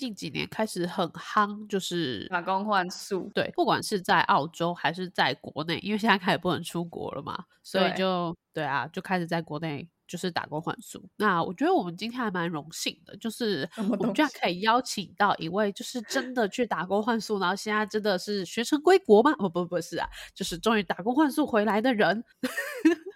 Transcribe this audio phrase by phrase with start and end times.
[0.00, 3.30] 近几年开始很夯，就是打工换宿。
[3.34, 11.06] 对，不管是在澳洲还是在国内，因为现在开始不能出国了嘛，所以就对啊，就开始在国内就是打工换宿。
[11.16, 19.34] 那我觉得我们今天还蛮荣幸的，就是我们居然可以邀请到一位就是真的去打工换宿，然后现在真的是学成归国吗？
[19.36, 22.24] 不不不是啊，就是终于打工换宿回来的人，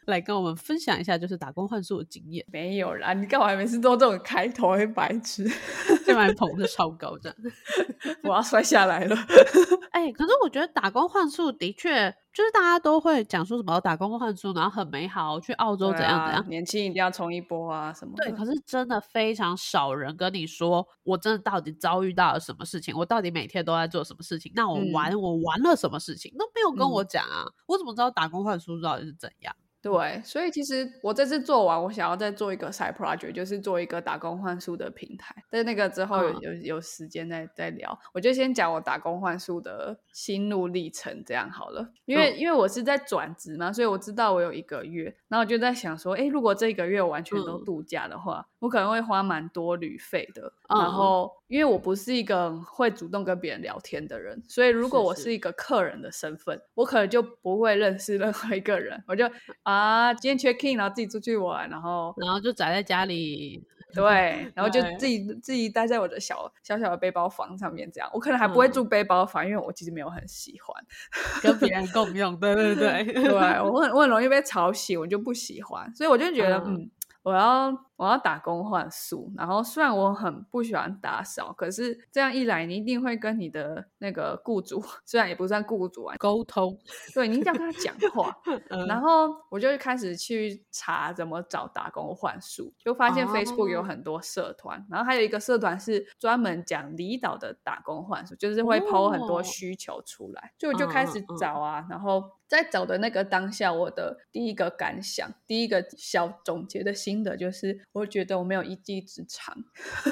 [0.07, 2.45] 来跟我们分享一下就是打工换宿的经验。
[2.53, 5.45] 没有啦，你干嘛每次都这种开头，会白痴？
[6.05, 7.37] 这把捧的超高这样。
[8.25, 9.17] 我要摔下来了。
[9.93, 16.49] 哎、可是我觉得打工换宿的确就是大家都会讲说什么打工换宿，然后很美好，去澳洲怎样怎样。
[16.49, 18.25] 年轻一定要冲一波啊什么的。
[18.25, 29.55] 对，可是真的非常少人跟你说，我真的到底遭遇到了什么事情，我到底每天都在做什么事情，那我嗯玩、我玩了什么事情都没有跟嗯我讲啊，我怎么知道打工换宿到底是怎样？
[29.93, 35.35] 对，所以其实我这次做完，我想要再做一个 side project，就是做一个打工换宿的平台。
[35.51, 36.41] 但是那个之后有、嗯。
[36.41, 41.91] 有有时间再再聊，我就先讲我打工换宿的心路历程，这样好了。
[42.07, 42.39] 因为、嗯。
[42.39, 47.65] 因为我是在转职嘛，所以我知道我有一个月，然后我就在想说，哎，如果这一个月我完全都嗯。
[47.65, 50.53] 度假的话，我可能会花蛮多旅费的。
[50.69, 59.25] 嗯然后因为我不是一个会主动跟别人聊天的人，所以如果我是一个客人的身份，我可能就不会认识任何一个人，我就
[59.63, 63.63] 啊，今天 check in，然后自己出去玩，然后然后就宅在家里，
[63.95, 68.11] 对，然后就自己自己待在我的小小小的背包房上面，这样。
[68.13, 68.73] 我可能还不会嗯。
[68.73, 70.85] 住背包房，因为我其实没有很喜欢，
[71.41, 76.75] 跟别人共用，对对对， 对我很我很容易被吵醒，我就不喜欢，所以我就觉得嗯。
[76.75, 76.91] 嗯。
[77.23, 86.77] 我要我要打工换宿，然后虽然我很不喜欢打扫，可是这样一来，你一定会跟你的那个雇主， 虽然也不算雇主啊，沟通，
[87.15, 88.37] 对你一定要跟他讲话，
[88.71, 88.87] 嗯。
[88.87, 101.37] 然后我就开始去查怎么找打工换宿，就发现 Facebook 有哦很多社团，然后还有一个社团是专门讲离岛的打工换宿，就是会 PO 很多哦需求出来，所以我就开始嗯嗯嗯。
[101.39, 109.57] 找啊，然后在找的那个当下，我的第一个感想，第一个小总结的心得就是，我觉得我没有一技之长。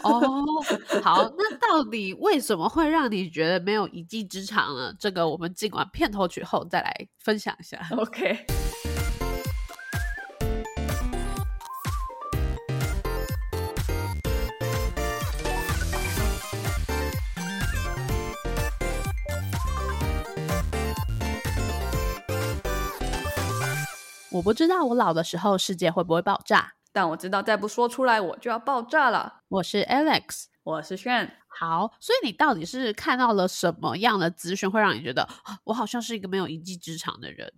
[0.03, 0.21] 哦，
[1.03, 4.95] 好，那到底为什么会让你觉得没有一技之长呢？
[4.99, 7.81] 这个我们尽管片头曲后再来分享一下。
[7.97, 8.47] OK。
[24.35, 26.73] 我不知道我老的时候世界会不会爆炸。
[26.93, 29.41] 但我知道再不说出来，我就要爆炸了。
[29.49, 30.47] 我是 Alex。
[30.65, 37.53] 我是炫，好，所以你到底是看到了什么样的资讯，会让你觉得啊我好像是一个没有一技之长的人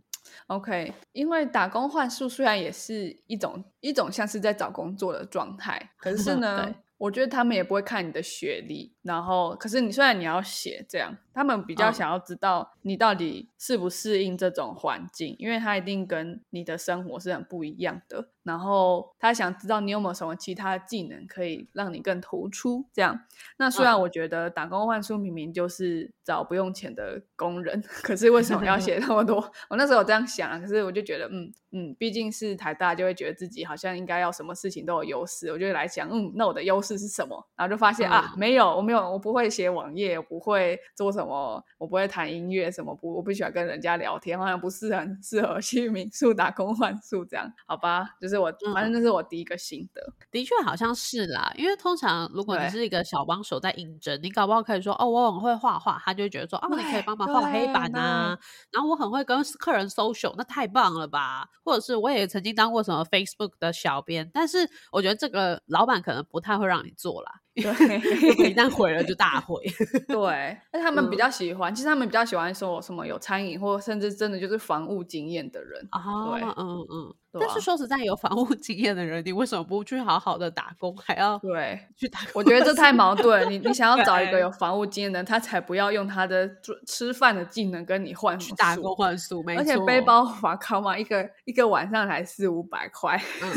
[0.46, 18.28] ？OK，因为打工换宿虽然也是一种一种像是在找工作的状态，可是 呢，我觉得他们也不会看你的学历，然后可是你虽然你要写这样，他们比较嗯想要知道你到底适不适应这种环境，因为他一定跟你的生活是很不一样的。
[18.42, 22.84] 然后他想知道你有没有什么其他的技能可以让你更突出。
[22.92, 23.20] 这样，
[23.56, 29.36] 那虽然嗯我觉得打工换书明明就是找不用钱的工人， 可是为什么要写那么多？
[29.70, 37.48] 我那时候有这样想啊，可是我就觉得，嗯嗯，毕竟是台大，就会觉得自己好像应该要什么事情都有优势，我就会来想，嗯，那我的优势是什么？
[37.56, 48.10] 然后就发现、啊，嗯没有，我没有，我不会写网页，我不会做什么，我不会弹音乐，什么不，我不喜欢跟人家聊天，好像不是很 适合去民宿打工换宿这样，好吧？
[48.20, 50.12] 就是我，反正那是我第一个心得。
[50.30, 58.38] 的确好像是啦，因为通常如果你是一个小帮手在应征，你搞不好可以说哦，我很会画画，他就会觉得说哦，你可以帮忙画黑板啊，
[58.72, 61.48] 然后我很会跟客人 social，那太棒了吧？
[61.64, 69.62] 或者是我也曾经当过什么 Facebook 的小编，但是我觉得这个老板可能不太会让你做啦，对如果一旦毁了就大毁。
[70.08, 75.88] 对，但他们比嗯较喜欢，其实他们比较喜欢说什么有餐饮或甚至真的就是房务经验的人。
[75.92, 77.14] 哦，对嗯嗯。
[77.40, 82.30] 但是说实在，有房务 经验的人，你为什么不去好好的打工，还要对，去打工？
[82.34, 83.50] 我觉得这太矛盾了。
[83.50, 89.60] 你你想要找一个 有房务经验的人，他才不要用他的做吃饭的技能跟你换去打工换宿，没错。
[89.60, 93.20] 而且背包法靠嘛，一个一个晚上才四五百块。
[93.42, 93.50] 嗯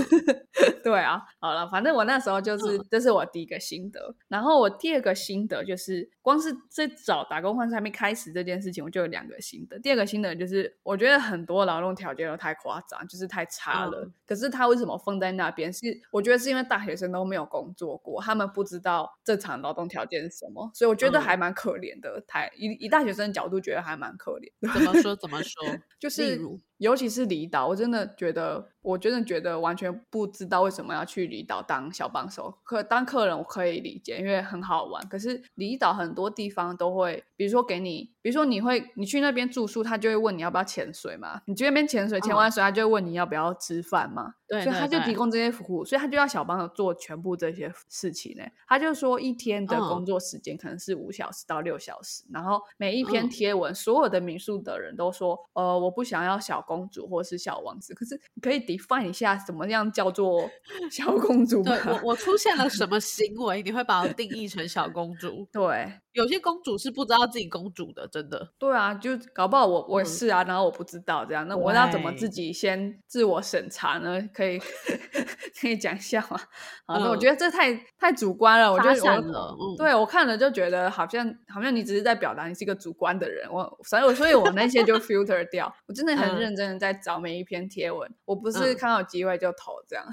[0.83, 4.15] 对啊，好了，反正我那时候就是，这是我第一个心得。
[4.27, 9.77] 然后我第二个心得就是，光是在找打工换宿还没开始这件事情，我就有两个心得。
[9.80, 14.04] 第二个心得就是，我觉得很多劳动条件都太夸张，就是太差差了。
[14.06, 15.72] 嗯可是他为什么放在那边？
[15.72, 22.22] 是我觉得是因为大学生都没有工作过，他们不知道正常劳动条件是什么，所以我觉得嗯还蛮可怜的。
[22.28, 24.74] 台以以大学生的角度，觉得还蛮可怜。
[24.74, 25.64] 怎么说怎么说？
[25.98, 26.42] 就是
[26.80, 32.54] 尤其是离岛，我真的觉得，我真的觉得完全不知道为什么要去离岛当小帮手。
[32.66, 35.08] 可当客人我可以理解，因为很好玩。
[35.08, 41.42] 可是离岛很多地方都会，比如说给你，比如说你会你去那边住宿，他就会问你要不要潜水嘛。
[41.46, 44.36] 你去那边潜水，潜嗯完水他就会问你要不要吃饭嘛。
[44.48, 48.44] 对对所以他就提供这些服务，所以他就要小帮手做全部这些事情呢。
[48.65, 60.50] 他就说一天的嗯工作时间可能是五小时到六小时，然后每一篇嗯贴文，所有的民宿的人都说，呃，我不想要小公主或是小王子，可是你可以 define 一下怎么样叫做
[60.89, 61.92] 小公主吗对？
[61.94, 65.45] 我我出现了什么行为，你会把我定义成小公主？
[65.51, 68.50] 对有些公主是不知道自己公主的，真的。
[68.58, 74.19] 对啊，就搞不好我我也嗯是啊，然后我不知道这样，那我要怎么自己先自我审查呢？
[74.34, 74.58] 可以
[75.62, 76.40] 可以讲一下吗？
[76.88, 90.04] 好，那我嗯觉得这太太主观了，我觉发得我，嗯，对我看了就觉得好像好像你只是在表达你是一个主观的人，我所以我所以我那些就 filter 掉，我真的很嗯认真的在找每一篇贴文，我不是嗯看到有机会就投这样。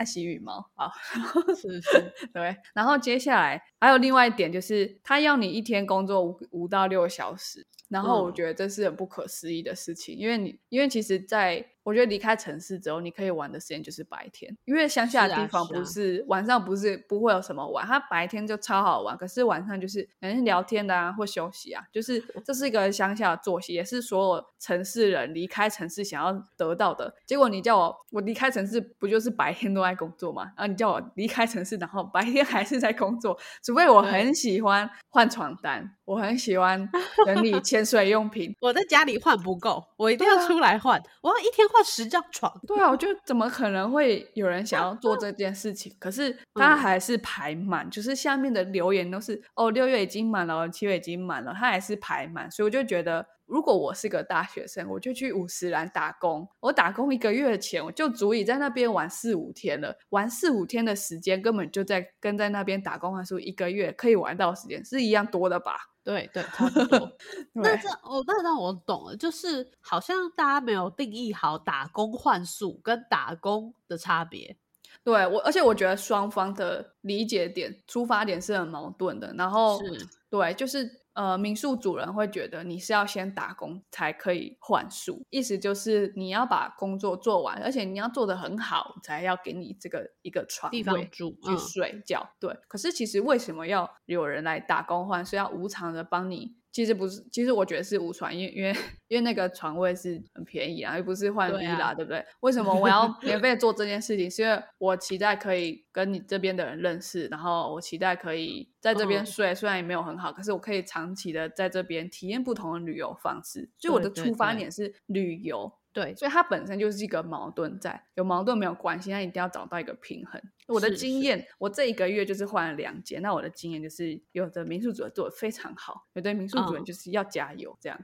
[0.00, 0.90] 爱洗羽毛好，
[1.54, 8.34] 是是，对，然后接下来还有另外一点就是，他要你一天工作五五到六小时，然后我嗯。
[8.34, 27.14] 觉得这是很不可思议的事情，因为你因为其实在我觉得离开城市之后，你可以玩的时间就是白天，因为乡下的地方是啊不是、晚上不是不会有什么玩，它白天就超好玩，可是晚上就是可能聊天的啊或休息啊，就是 这是一个乡下的作息，也是所有城市人离开城市想要得到的。
[27.26, 30.42] 结果你叫我我离开城市，不就是白天都在工作吗？
[30.56, 36.88] 然后你叫我离开城市，然后白天还是在工作，除非我很喜欢换床单，我很喜欢
[37.24, 38.54] 整理 潜水用品。
[38.60, 42.52] 我在家里换不够，我一定要出来换，我要一天换十张床。
[42.66, 45.94] 对啊，我觉得怎么可能会有人想要做这件事情？
[45.98, 53.26] 可是他嗯还是排满，就是下面的留言都是哦，六月已经满了，七月已经满了，他还是排满，所以我就觉得。
[53.50, 56.48] 如果我是个大学生，我就去五十岚打工。
[56.60, 59.92] 我打工一个月的钱，我就足以在那边玩四五天了。
[60.10, 65.72] 玩四五天的时间，根本就在跟在那边打工换宿一个月可以玩到的时间是一样多的吧？
[66.10, 67.16] 对对，差不多。
[67.54, 74.56] 那对这哦那让我懂了，就是好像大家没有定义好打工换宿跟打工的差别。
[75.04, 79.32] 对我，而且我觉得双方的理解点、出发点是很矛盾的。
[79.34, 92.26] 然后，是对，就是呃，民宿主人会觉得你是要先打工才可以换宿，意思就是你要把工作做完，而且你要做的很好，才要给你这个一个床地方位住，去嗯，睡觉。
[92.40, 96.56] 对，可是其实为什么要有人来打工换宿，要无偿的帮你？
[96.72, 98.72] 其实不是，其实我觉得是无床，因为因为
[99.08, 102.24] 因为那个床位是很便宜啊，又不是换对 villa，、啊对不对？
[102.40, 104.30] 为什么我要 免费做这件事情？
[104.30, 113.68] 是因为我期待可以跟你这边的人认识，然后我期待可以在这边嗯睡，虽然也没有很好，可是我可以长期的在这边体验不同的旅游方式。
[113.78, 120.40] 所以我的出发对点是旅游，对，所以它本身就是一个矛盾在，有矛盾没有关系，但一定要找到一个平衡。
[120.70, 127.98] 我的经验，我这一个月就是换了两间，那我的经验就是，有的民宿主人做的非常好，有的民宿主人嗯就是要加油，这样。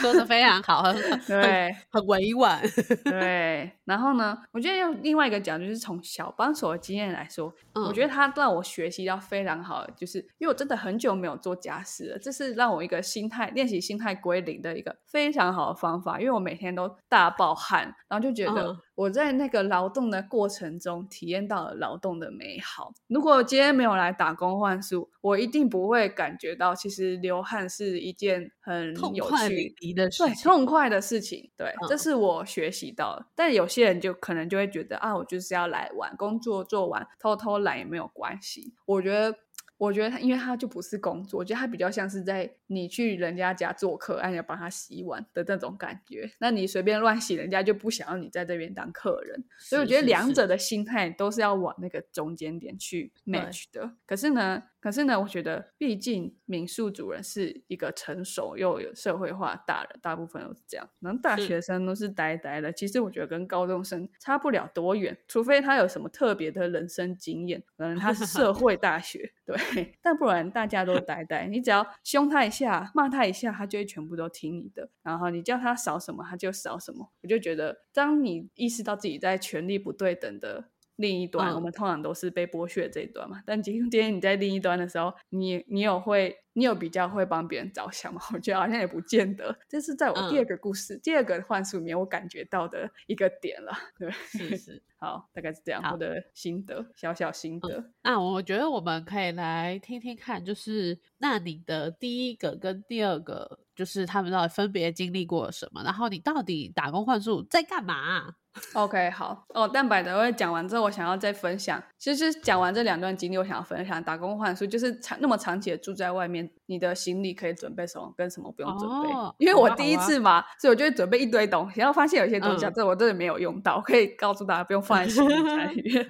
[0.00, 0.92] 说的非常好，
[1.26, 2.60] 对很委婉。
[3.04, 16.18] 对，然后呢，我觉得用另外一个角度，就是从小帮手的经验来说，我觉得得他让我学习到非常好的，就是因为我真的很久没有做家事了，这是让我一个心态练习心态归零的一个非常好的方法。
[16.18, 22.92] 因为我每天都大爆汗，然后就觉得嗯我在那个劳动的过程中体验到了劳动的美好。
[23.06, 33.26] 如果今天没有来打工换宿，我一定不会感觉到其实流汗是一件很有痛快趣的事对，痛快的事情，对，这嗯是我学习到的。
[33.34, 38.74] 但有些人就可能就会觉得啊，我就是要来玩，工作做完偷偷懒也没有关系。
[38.86, 39.34] 我觉得，
[39.80, 46.30] 我觉得他，因为他就不是工作，我觉得他比较像是在你去人家家做客，按要帮他洗碗的那种感觉。
[46.38, 49.42] 那你随便乱洗，人家就不想要你在这边当客人。
[49.58, 53.90] 所以我觉得两者的心态都是要往那个中间点去 match 的。
[54.04, 60.88] 可是呢，可是呢，我觉得毕竟民宿主人是一个成熟又有社会化大人，大部分都是这样。
[61.00, 71.46] 然后大是学生都是呆呆的，其实我觉得跟高中生差不了多远，除非他有什么特别的人生经验，可能他是社会大学， 对，但不然大家都呆呆。
[71.46, 74.88] 你只要凶他一下，骂他一下，他就会全部都听你的。
[75.02, 77.10] 然后你叫他少什么，他就少什么。
[77.22, 80.70] 我就觉得，当你意识到自己在权力不对等的
[81.00, 83.42] 另一端，嗯我们通常都是被剥削这一端嘛。
[83.46, 88.20] 但今今天你在另一端的时候，你你有会，你有比较会帮别人着想吗？
[88.34, 89.56] 我觉得好像也不见得。
[89.68, 93.72] 这是在我第嗯二个故事、第二个幻术里面我感觉到的一个点了。
[93.98, 94.82] 对，是是。
[95.00, 97.82] 好，大概是这样，我的心得，小小心得。
[98.02, 108.34] 那我觉得我们可以来听听看，就是那你的第一个跟第二个，就是他们到底分别经历过什么，然后你到底打工换宿在干嘛？
[108.74, 109.70] OK，好哦。
[109.72, 111.82] 但百德会讲完之后，我想要再分享。
[111.98, 119.08] 其实讲完这两段经历，我想要分享打工换宿，就是长那么长期的住在外面，你的行李可以准备什么，跟什么不用准备。
[119.12, 126.08] 哦因为我第一次嘛，所以我就会准备一堆东西，然后发现有些东西啊，嗯这我真的没有用到，我可以告诉大家不用放在行李 箱里面。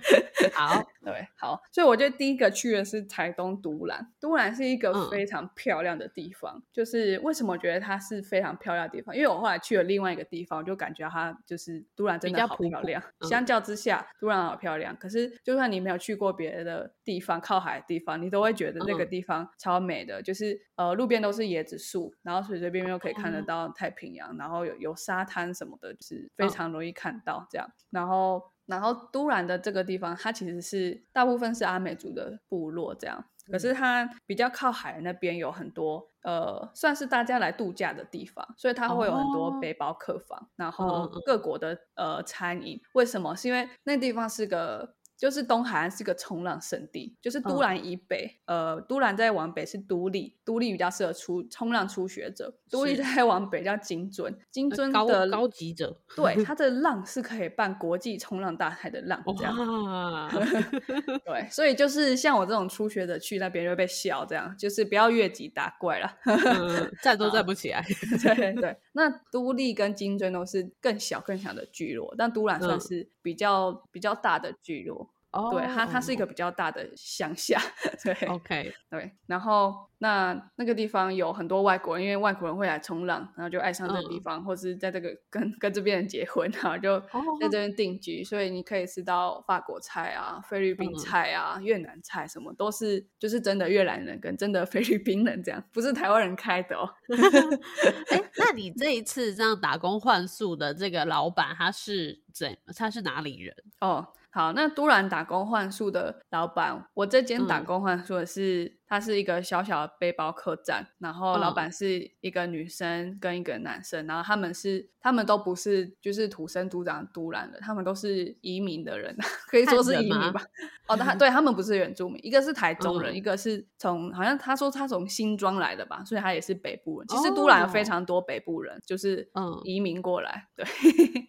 [0.53, 4.07] 好， 对，好，所以我觉得第一个去的是台东都兰。
[4.21, 9.15] 都兰是一个嗯非常漂亮的地方，就是为什么我觉得它是非常漂亮的地方？
[9.17, 13.03] 因为我后来去了另外一个地方，我就感觉它就是都兰真的好漂亮。
[13.21, 14.95] 嗯相较之下，都兰好漂亮。
[14.97, 20.21] 可是就算你没有去过别的地方，靠海的地方，你都会觉得那个嗯地方超美的。
[20.23, 27.69] 就是呃，路边都是椰子树，然后随随便便又可以看得哦到太平洋，然后有有沙滩什么的，就是非嗯常容易看到这样。
[27.91, 42.81] 然后然后都兰的这个地方，它其实是大部分是阿美族的部落这样，可是它比较靠海那边有很多呃，算是大家来度假的地方，所以它会有很多哦背包客房，然嗯后嗯各国的呃餐饮。
[42.93, 43.35] 为什么？
[43.35, 44.95] 是因为那地方是个。
[45.21, 59.55] 就是东海岸是个冲浪圣地，就是都嗯兰以北，呃，都兰再往北是都立，都立比较适合初冲浪初学者，都立是再往北叫金樽，金樽高的高级者，对，它的 浪是可以办国际冲浪大赛的浪，这样。
[59.55, 60.31] 哇，
[61.27, 66.11] 对，所以就是像我这种初学者去那边就会被笑，这样就是不要越级打怪了。
[66.25, 67.85] 嗯，站都站不起来。
[68.25, 75.10] 对对，那都立跟金樽都是更小更小的聚落，但都兰算嗯是比较、比较大的聚落。
[75.33, 77.61] 哦，对，它它是一个比较大的乡下。
[78.03, 96.89] 对 OK，对，然后那那个地方有很多外国人，因为外国人会来冲浪，然后就爱上这个地嗯方，或是在这个跟跟这边人结婚， 然后就哦在这边定居，所以你可以吃到法国菜啊、菲律宾嗯菜啊、越南菜，什么都是就是真的越南人跟真的菲律宾人这样，不是台湾人开的哦。
[98.11, 102.57] 哎，那你这一次这样打工换宿的这个老板，他是怎？
[102.77, 103.55] 他是哪里人？
[103.81, 107.65] 哦，好，那都兰打工换宿的老板，我这间打嗯。
[107.65, 119.17] 工换宿的是，它是一个小小的背包客栈，然后老嗯板是一个女生跟一个男生，然后他们是他们都不是就是土生土长的都兰的，他们都是移民的人，
[119.47, 120.43] 可以说是移民吧。
[120.89, 127.07] 哦，他对 他们不是原住民，一个是台中人，嗯一个是从好像他说他从新庄来的吧，所以他也是北部人。
[127.07, 130.67] 其实都兰有非哦常多北部人，就是嗯移民过来，对。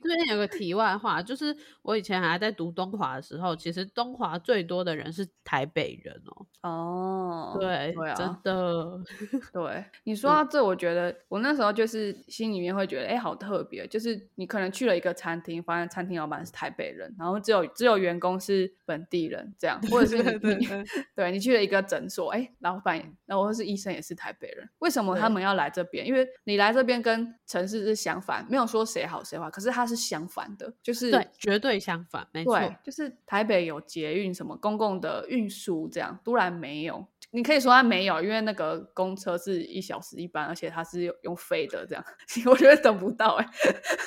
[0.01, 6.47] 这 边有个题外话，就是我以前还在读东华的时候，其实东华最多的人是台北人哦。
[6.63, 8.99] 哦，对，对啊，真的，
[9.53, 13.87] 对你说到这，我觉得我那时候就是心里面会觉得，哎、好特别。
[13.87, 20.67] 就是你可能去了一个餐厅，发现餐厅老板是台北人，然后只有只有员工是本地人，这样，或者是你你
[21.15, 26.05] 对你去了一个诊所，哎、老板然后或是医生也是台北人，为什么他们要来这边？
[26.05, 32.59] 因为你来这边跟城市是相反，没有说谁好谁坏，可是它是相反的，就是对，绝对相反，没错。
[32.83, 37.05] 就是台北有捷运什么公共的运输，这样都然没有。
[37.31, 42.03] 你可以说它没有，因为那个公车是一小时一班，而且它是用用飞的，这样
[42.45, 43.47] 我觉得等不到哎、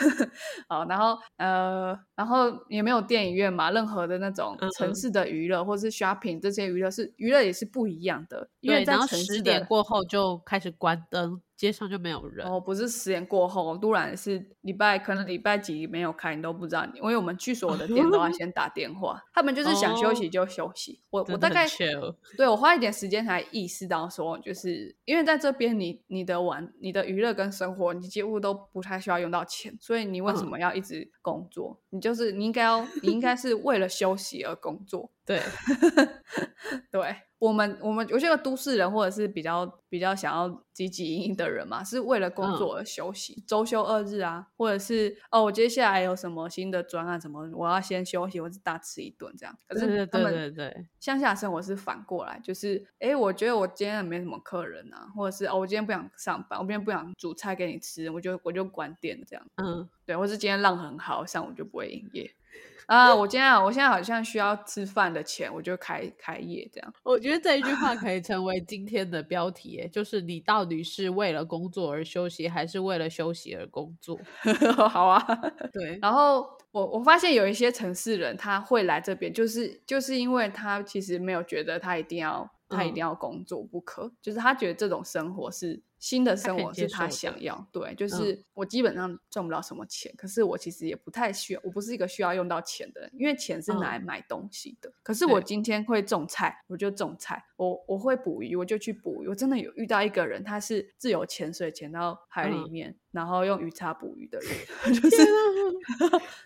[0.69, 12.47] 好，然后呃，然后也没有电影院嘛，任何的那种城市的娱乐或是 shopping 这些娱乐是娱乐也是不一样的，因为对，在十点过后就开始关灯，街上就没有人。
[12.47, 16.85] 哦，不是十点过后，突然是礼拜，可能礼拜几没有开，你都不知道。
[16.95, 21.01] 因为我们去所有的店都要先打电话，他们就是想休息就休息。
[21.11, 21.67] 我我大概
[22.37, 31.81] 对我花一点时间才意识到说，就是因为在这边你你的玩、你的娱乐跟生活，你几乎都不太需要用到钱，所以你为什嗯么要一直工作？
[31.91, 35.11] 你就是你应该要你应该是为了休息而工作。
[35.27, 35.41] 对，
[36.91, 49.59] 对我们，我们我觉得都市人或者是比较比较想要积极营营的人嘛，是为了工作而休息，周休二日啊，或者是哦，我接下来有什么新的专案什么，我要先休息，或是大吃一顿这样。
[49.67, 59.47] 可对对对是他们对对，乡下生活是反过来，就是哎，我觉得我今天没什么客人啊，或者是哦，我今天不想上班，我今天不想煮菜给你吃，我就我就关店这样。
[59.57, 62.31] 嗯，对，或是今天浪很好，上午就不会营业。
[62.87, 66.95] 啊，我今天我现在好像需要吃饭的钱，我就开开业这样。
[67.03, 74.21] 我觉得这一句话可以成为今天的标题，就是你到底是为了工作而休息，还是为了休息而工作？
[74.91, 75.19] 好啊，
[75.73, 85.83] 对，然后我我发现有一些城市人他会来这边，就是就是因为他其实没有觉得他一定要他一定要工作不可，就是他觉得这种生活是。
[86.05, 94.93] 新的生活是他想要，对，就是我基本上赚不到什么钱，可是我其实也不太需要，我不是一个需要用到钱的人，因为钱是拿来买东西的。
[95.03, 99.29] 可是我今天会种菜，我就种菜；我我会捕鱼，我就去捕鱼。
[99.29, 104.51] 我真的有遇到一个人，他是自由潜水潜到海里面，然后用鱼叉捕鱼的人，
[104.93, 105.17] 就是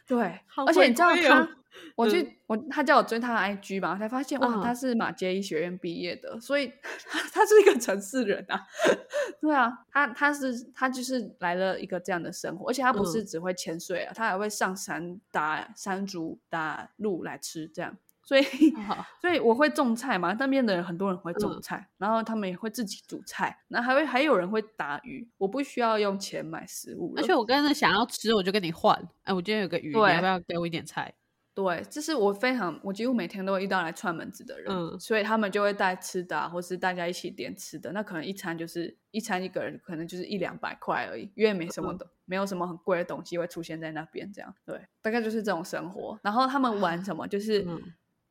[0.06, 1.48] 对，而且你知道他。
[1.94, 6.72] 我去，我他叫我追他的 IG 嘛，我才发现哇，他是马街医学院毕业的，所以
[7.08, 8.60] 他他是一个城市人啊。
[9.40, 17.96] 对啊，他他是他就是来了一个这样的生活，而且他不是只会潜水啊，他还会上山打山竹、打鹿来吃这样。
[18.28, 18.42] 所以
[19.22, 28.94] 所以我会种菜嘛，那边的人很多人会种菜，然后他们也会自己煮菜，那还会还有人会打鱼，我不需要用钱买食物，而且我跟着想要吃，我就跟你换。
[29.22, 31.14] 哎，我今天有个鱼，你要不要给我一点菜？
[31.54, 37.90] 对，这是我非常，我几乎每天都会遇到来串门子的人，所以他们就会带吃的，或是大家一起点吃的。
[37.92, 44.30] 那可能一餐就是一餐一个人，可能就是一两百块而已，因为没什么的，没有什么很贵的东西会出现在那边。
[44.30, 46.20] 这样，对，大概就是这种生活。
[46.22, 47.66] 然后他们玩什么，就是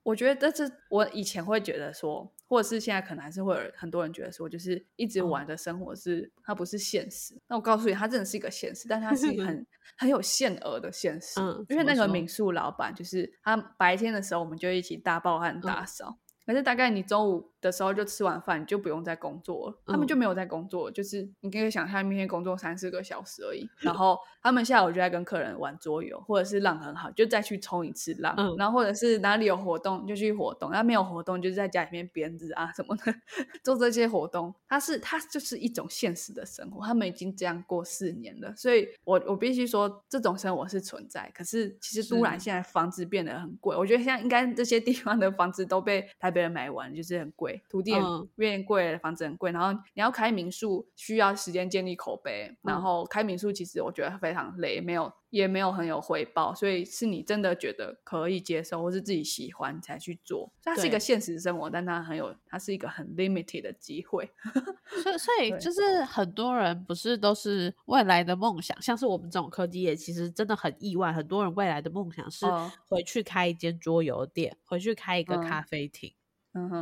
[0.08, 2.34] 我觉得这是我以前会觉得说。
[2.50, 7.38] 或者是现在可能还是会有很多人觉得说，就是一直玩的生活是它不是现实。
[7.50, 11.42] 那我告诉你，它真的是一个现实，但它是 很很有限额的现实。
[11.42, 16.18] 嗯，因为那个民宿老板就是他白天的时候，我们就一起大爆汗打扫。
[16.48, 19.78] 可是大概你中午的时候就吃完饭，你就不用再工作了。
[19.86, 23.70] 他们就没有在工作，就是你可以想象，明天工作三四个小时而已。
[23.80, 28.34] 然后他们下午就在跟客人玩桌游，或者是浪很好，就再去冲一次浪。
[28.58, 33.14] 然后或者是哪里有活动就去活动，那没有活动就是在家里面编织啊什么的，
[33.62, 34.56] 做这些活动。
[34.70, 36.86] 它是它就是一种现实的生活。
[36.86, 41.30] 他们已经这样过四年了，所以我我必须说这种生活是存在。
[41.36, 46.44] 可是其实都兰现在房子变得很贵，我觉得现在应该这些地方的房子都被台北。
[46.44, 47.92] 别人买完就是很贵，土地
[48.36, 49.52] 越贵，房子很贵。
[49.52, 52.56] 然后你要开民宿，需要时间建立口碑。
[52.62, 56.54] 然后开民宿其实我觉得非常累，没有也没有很有回报。
[56.54, 60.52] 所以是你真的觉得可以接受，或是自己喜欢才去做。
[60.64, 64.30] 它是一个现实生活，但它很有，它是一个很 limited 的机会。
[65.02, 71.12] 所以，所以就是很多人不是都是未来的梦想，像是我们这种科技业，其实真的很意外。
[71.12, 72.46] 很多人未来的梦想是
[72.88, 76.14] 回去开一间桌游店，回去开一个咖啡厅。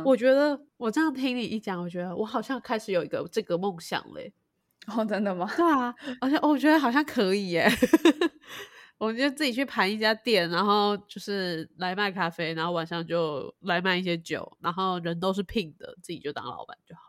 [0.04, 4.32] 我觉得我这样听你一讲，我觉得我好像开始有一个这个梦想嘞。
[4.86, 5.50] 哦，真的吗？
[5.56, 7.68] 对啊，而且我觉得好像可以耶。
[8.98, 17.05] 我就自己去盘一家店，然后就是来卖咖啡，然后晚上就来卖一些酒，然后人都是聘的，自己就当老板就好。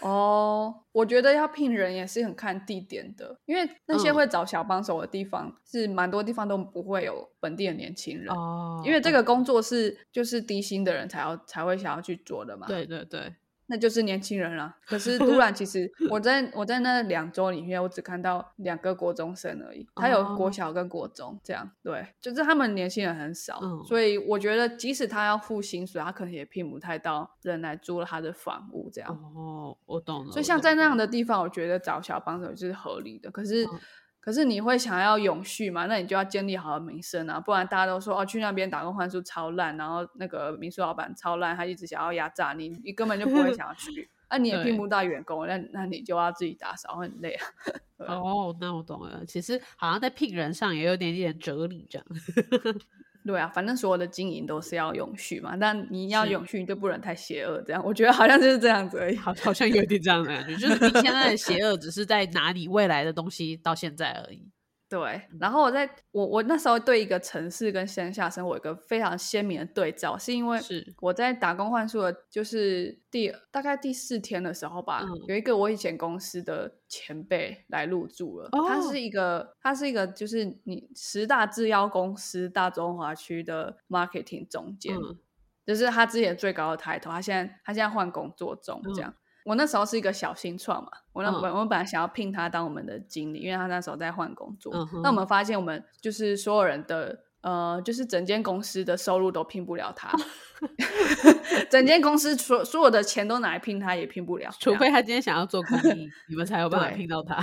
[0.00, 8.34] 哦，我觉得要聘人也是很看地点的，因为那些会找小帮手的地方，是蛮多地方都不会有本地的年轻人。
[8.34, 12.66] 哦，因为这个工作是就是低薪的人才要才会想要去做的嘛。
[12.66, 13.34] 对对对。
[13.68, 14.76] 那就是年轻人了。
[14.86, 19.86] 可是突然，其 实我在我在那两周里面，我只看到两个国中生而已。
[19.94, 23.60] 他有国小跟国中这样，对，就是他们年轻人很少。
[23.86, 29.10] 所以我觉得，即使他要付薪水，他可能也聘不太到人来租了他的房屋这样。
[29.34, 30.32] 哦，我懂了。
[30.32, 33.30] 所以像在那样的地方，我觉得找小帮手就是合理的。
[33.30, 33.66] 可是。
[34.28, 35.86] 可是你会想要永续嘛？
[35.86, 44.10] 那你就要建立好的名声啊，不然大家都说哦，去那边打工换宿超烂，然后那个民宿老板超烂，他一直想要压榨你，你根本就不会想要去。
[44.28, 47.46] 那 你也聘不到员工，那那你就要自己打扫，很累啊。
[48.06, 49.24] 哦，那我懂了。
[49.24, 52.06] 其实好像在聘人上也有点点哲理这样。
[53.24, 57.62] 对啊，反正所有的经营都是要永续嘛，但你要永续，你就不能太邪恶。
[57.66, 59.16] 这样，我觉得好像就是这样子而已。
[59.16, 64.48] 好，好像有点这样的感觉，就是你现在的邪恶只是在拿你未来的东西到现在而已。
[64.88, 78.48] 对，然后我在我我那时候对一个城市跟乡下生活一个非常鲜明的对照，是因为是我在打工换宿的，就是第大概第四天的时候吧，有一个我以前公司的前辈来入住了。
[78.66, 84.96] 他是一个，他是一个，就是你十大制药公司大中华区的 marketing 总监，
[85.66, 89.14] 就是他之前最高的抬头，他现在他现在换工作中，这样。
[89.48, 94.72] 我那时候是一个小新创嘛，我那本我本来想要聘他当我们的经理，因为他那时候在换工作。
[95.02, 100.10] 那我们发现我们就是所有人的呃，就是整间公司的收入都聘不了他，
[101.70, 104.50] 整间公司所所有的钱都拿来聘他，也聘不了。
[104.60, 107.38] 除非他今天想要做公益， 你们才有办法聘到他。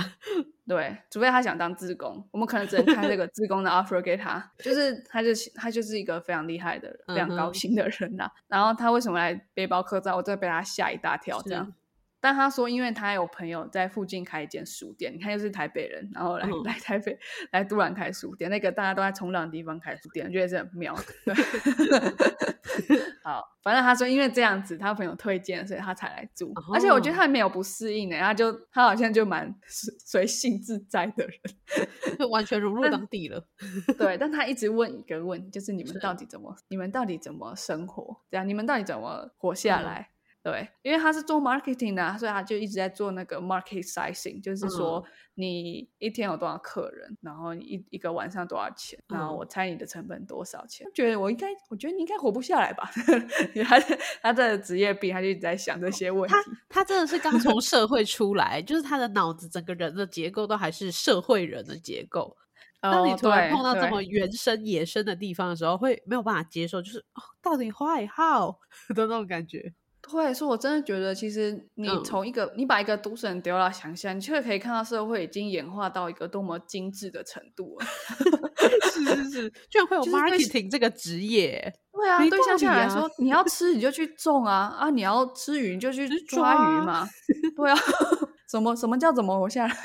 [0.68, 4.52] 对，除非他想当自工，我们可能只能开这个自工的 offer 给他。
[4.58, 8.30] 就是他就他就是一个非常厉害的、非常高薪的人呐。
[8.48, 10.14] 然后他为什么来背包客栈？
[10.14, 11.72] 我真的被他吓一大跳，这样。
[12.20, 17.16] 但他说，因为他有朋友在附近开一间书店，你看又是台北人，然后来、嗯来台北
[17.52, 20.96] 来都兰开书店，那个大家都在冲浪的地方开书店，我觉得是很妙。
[21.24, 21.34] 对，
[23.22, 26.52] 好，反正他说因为这样子，他朋友推荐，所以他才来住。
[26.74, 31.32] 而且我觉得他没有不适应的，他就他好像就蛮随随性自在的人。
[32.18, 33.46] 就完全融入当地了。
[33.98, 38.22] 对，但他一直问一个问题，就是你们到底怎么，你们到底怎么生活？
[38.30, 40.10] 这样，你们到底怎么活下嗯来？
[40.46, 50.86] 对，因为他是做 marketing 的啊、所以他就一直在做那个 market sizing，就是说嗯你一天有多少客人，然后你一一个晚上多少钱，然后嗯我猜你的成本多少钱。
[50.94, 52.88] 觉得我应该，我觉得你应该活不下来吧？
[53.66, 53.80] 他
[54.22, 56.34] 他的职业病，他就一直在想这些问题。
[56.68, 62.36] 他真的是刚从 社会出来，就是他的脑子整个人的结构都还是社会人的结构。
[62.80, 68.54] 当你哦突然碰到这对么原生野生的地方的时候，会没有办法接受，就是哦，到底 why how
[68.94, 69.74] 的那种感觉。
[70.10, 77.86] 对，所以我真的觉得，其实你嗯从一个、你把一个都市人丢到乡下，你就会可以看到社会已经演化到一个多么精致的程度了。
[78.92, 87.08] 是是是，居然会有 marketing 这个职业，对啊，对下来说，你要吃你就去种啊，啊，你要吃鱼你就去抓鱼嘛。
[87.56, 87.76] 对啊，
[88.50, 89.76] 什么什么叫怎么活下来？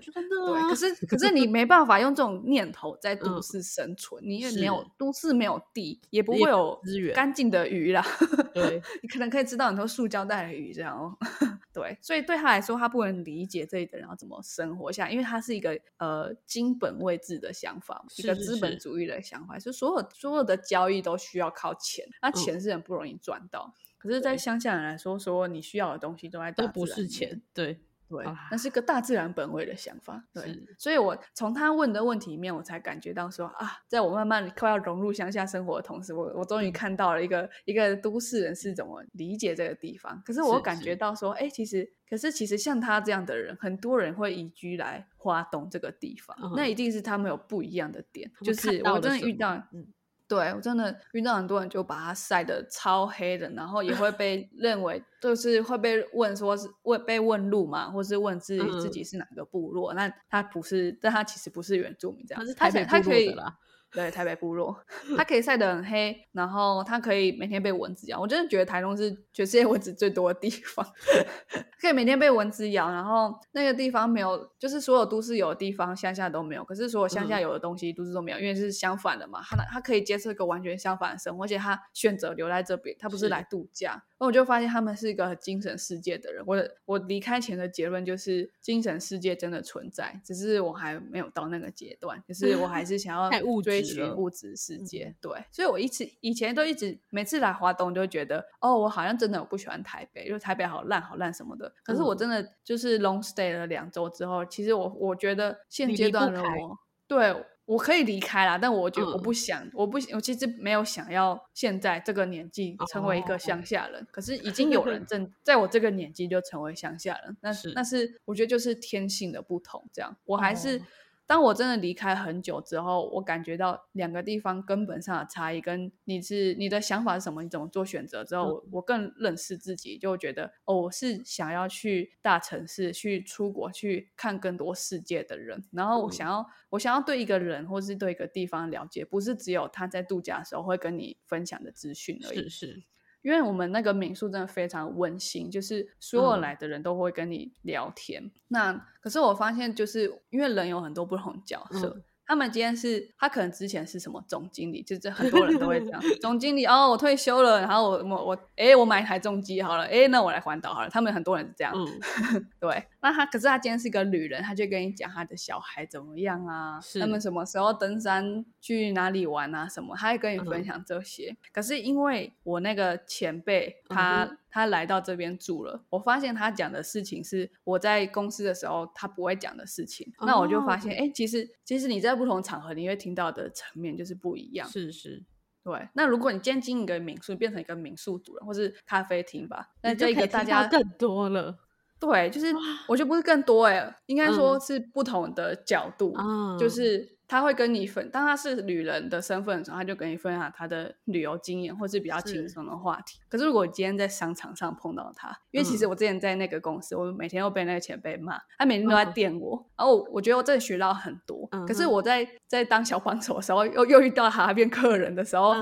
[0.00, 1.06] 就真的对，啊可是。
[1.06, 3.42] 可是你没办法用这种念头在都嗯。
[3.42, 8.04] 市生存，你也是没有都市没有地，也不会有资源干净的鱼啦。
[8.52, 11.16] 对， 你可能可以吃到很多塑胶袋的鱼这样哦。
[11.72, 22.34] 对，所以对他来说，他不能理解这里的人要怎么生活下，因为他是一个呃金本位制的想法，一个资本主义的想法，就所有所有的交易都需要靠钱，那嗯。
[22.34, 23.72] 钱是很不容易赚到。
[23.98, 30.22] 可是，在乡下人来说，所有你需要的东西都在大都不是钱，对，对啊，那是个大自然本位的想法。
[30.32, 40.22] 对，所以我从他问的问题里面，我才感觉到说啊，在我慢慢快要融入乡下生活的同时，我我终于嗯看到了一个一个都市人是怎么理解这个地方。
[40.24, 48.30] 可是我感觉到说，哎，其实可是其实像他这样的人，很多人会移居来花东这个地方，那嗯一定是他们有不一样的点。
[48.42, 49.86] 就是我真的遇到，嗯
[50.26, 58.90] 对我真的遇到很多人就把他晒得超黑的，然后也会 被认为就是会被问说是问被问路嘛，或是问自己、自嗯。
[58.92, 63.58] 己是哪个部落，那他不是，但他其实不是原住民这样，他是他台北部想他可以落的啦，
[63.94, 64.76] 对台北部落，
[65.16, 68.20] 它可以晒得很黑，然后它可以每天被蚊子咬。
[68.20, 70.84] 我真的觉得台中是全世界蚊子最多的地方，
[71.80, 79.40] 可以每天被蚊子咬，然后那个地方没有，就是所有都市有的地方乡下都没有，可是所有乡下嗯有的东西都市都没有，因为是相反的嘛。
[79.42, 84.02] 他他可以接受一个完全相反的生活，而且他选择留在这边，他不是是来度假。
[84.24, 86.42] 那我就发现他们是一个精神世界的人。
[86.46, 86.56] 我
[86.86, 95.04] 我离开前的结论就是，精神世界真的存在，只是我还没有到那个阶段，就是我还是想要 物追寻物质世界。
[95.04, 101.70] 嗯对，所以我一直以前都一直每次来华东就觉得，哦，我好像真的我不喜欢台北，因为台北好烂好烂什么的。
[101.82, 109.22] 可是我嗯真的就是 long stay 了两周之后，其实我我觉得现阶段的我，对我可以离开啦，但我觉得我嗯。
[109.22, 113.38] 不想，我不我其实没有想要现在这个年纪成为一个哦。
[113.38, 117.72] 乡下人，可是已经有人 正在我这个年纪就成为乡下人，那是。
[117.74, 120.16] 那是我觉得就是天性的不同，这样。
[120.24, 120.78] 我还是。
[120.78, 120.82] 哦
[121.26, 135.64] 当我真的离开很久之后，我感觉到两个地方根本上的差异，跟你是你的想法是什么，你怎么做选择之后，我我更认识自己，就觉得哦，我是想要去大城市，去出国，去看更多世界的人。
[135.72, 142.48] 然后我嗯想要，我想要对一个人或是对一个地方了解，不是只有他在度假的时候会跟你分享的资讯而已。
[142.48, 142.82] 是是，
[143.24, 148.30] 因为我们那个民宿真的非常温馨，就是所有嗯来的人都会跟你聊天。
[148.48, 151.88] 那可是我发现，就是因为人有很多不同角色。
[151.96, 156.00] 嗯他们今天是，他可能之前是什么总经理，就是很多人都会这样。
[156.22, 160.88] 总经理哦，我退休了，然后我我我，哎，我买一台重机好了，哎，那我来环岛好了。
[160.88, 162.82] 他们很多人是这样，嗯， 对。
[163.04, 171.36] 那他可是他今天是一个旅人，他就跟你讲他的小孩怎么样啊，是他们什么时候登山去哪里玩啊，什么，他会跟你分嗯享这些。
[171.52, 180.12] 可是因为我那个前辈他、嗯他来到这边住了，我发现他讲的事情是我在公司的时候他不会讲的事情。
[180.20, 184.68] 那我就发现，哦哎、其实其实你在不同场合你会听到的层面就是不一样。
[184.68, 185.24] 是是，
[185.64, 191.58] 对，那如果你今天经营一个民宿，变成一个民宿主人或是咖啡厅吧，那就这个大家到更多了
[192.04, 192.54] 对，就是
[192.86, 194.60] 我觉得不是更多哎、应该说嗯。
[194.60, 202.48] 是不同的角度，嗯，就是他会跟你分，当他是旅人的身份的时候，他就跟你分享他的旅游经验或是比较轻是。
[202.48, 203.18] 松的话题。
[203.28, 205.90] 可是如果你今天在商场上碰到他，因为其实嗯。
[205.90, 209.12] 我之前在那个公司，我每天都被那个前辈骂，他每天都在嗯。
[209.12, 211.48] 电我，然后我我觉得我真的学到很多。
[211.52, 211.66] 嗯。
[211.66, 215.54] 可是我在在当小帮手的时候，又又遇到他变客人的时候，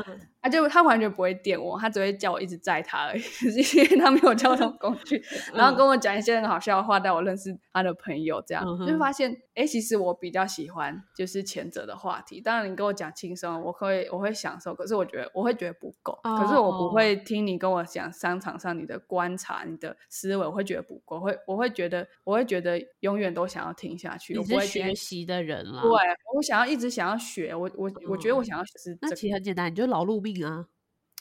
[0.42, 3.22] 嗯他就他完全不会电我，他只会叫我一直载他而已，
[3.78, 5.22] 因为他没有交通工具，
[5.54, 12.40] 然后跟我讲一些很好笑的话，带我认识他的朋友，这样就会发现，哎，其实我比较喜欢就是前者的话题。
[12.40, 24.36] 当然，你跟我讲轻松，我会我会享受，可是我觉得我会觉得不够，可是我不会听你跟我讲商场上你的观察、你的思维，我会觉得不够，会我会觉得我会觉得永远都想要听下去。
[24.36, 25.90] 你是学习的人了，对
[26.34, 30.31] 我想要一直想要学，我我我觉得我想要学是那其实很简单，你就劳碌命。
[30.40, 30.68] 啊，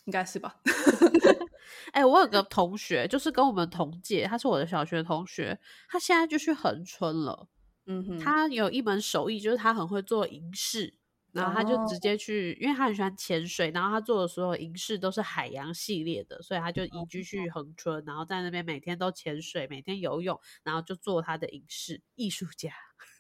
[0.06, 0.62] 应该是吧。
[1.94, 7.50] 哎，我有个同学，就是跟我们同届，他是我的小学同学，他现在就去横春了。
[7.86, 10.94] 嗯哼，他有一门手艺，就是他很会做银饰，
[11.34, 22.72] 然后他就直接去，因为他很喜欢潜水，然后他做的所有银饰都是海洋系列的，所以他就移居去横村，然后在那边每天都潜水，每天游泳，然后就做他的银饰，艺术家。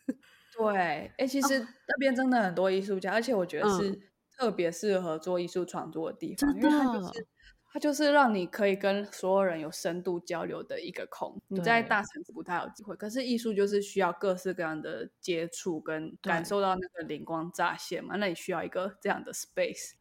[0.58, 4.11] 对，哎，其实那边真的很多艺术家，而且我觉得是。
[4.41, 7.27] 特别适合做艺术创作的地方，因为它就是
[7.73, 11.41] 它就是让你可以跟所有人有深度交流的一个空。
[11.47, 18.15] 你在大城市不太有机会，可是艺术就是需要各式各样的接触跟感受到那个灵光乍现嘛。
[18.17, 19.91] 那你需要一个这样的 space，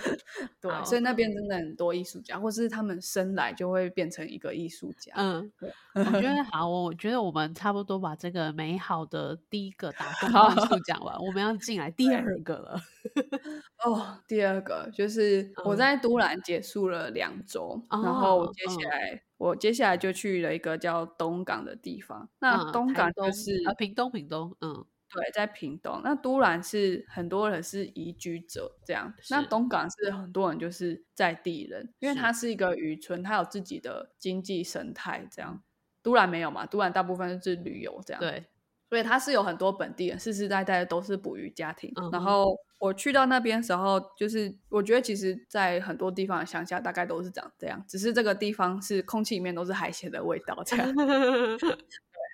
[0.60, 5.14] 对，所以那边真的很多艺术家，或是他们生来就会变成一个艺术家。
[5.16, 5.50] 嗯，
[5.94, 12.80] 我觉得 好，我觉得我们差不多把这个美好的第一个打工艺术讲完，我们要进来第二个了。
[13.84, 22.28] 哦，第二个就是我在都兰结束了两周，然后我接下来我接下来就去了一个叫东港的地方。
[22.40, 26.02] 那东港就是啊，屏东，屏东，嗯，对，在屏东。
[26.04, 35.62] 那都兰是很多人是移居者这样，那东港是很多人就是在地人，因为它是一个渔村，它有自己的经济生态这样。
[36.02, 36.66] 都兰没有嘛？
[36.66, 38.44] 都兰大部分是旅游这样，对。
[38.88, 41.92] 所以它是有很多本地人，世世代代都是捕鱼家庭。
[42.12, 51.76] 然后我去到那边时候，就是我觉得其实，在很多地方的乡下大概都是长这样，只是这个地方是空气里面都是海鲜的味道，这样 对，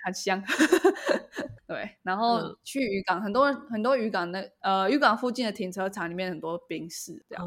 [0.05, 0.43] 很香。
[1.67, 7.47] 对，然后去渔港，很多很多渔港的呃渔港附近的停车场里面很多冰室这样，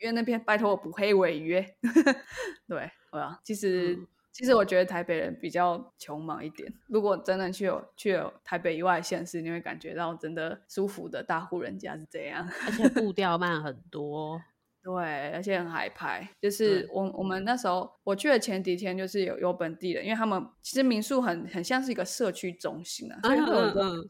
[0.00, 1.60] 因为那边拜托我不黑违约。
[2.66, 4.08] 对，对啊，其实。
[4.36, 6.70] 其实我觉得台北人比较穷忙一点。
[6.88, 14.38] 如果真的去有去有台北以外县市，你会感觉到真的舒服的大户人家是这样，而且步 调慢很多。
[14.82, 16.28] 对，而且很海派。
[16.38, 24.04] 就是我我们那时候我去的前几天，就是有有本地人，因为他们其实民宿很很像是一个社区中心啊，所以会有很多聊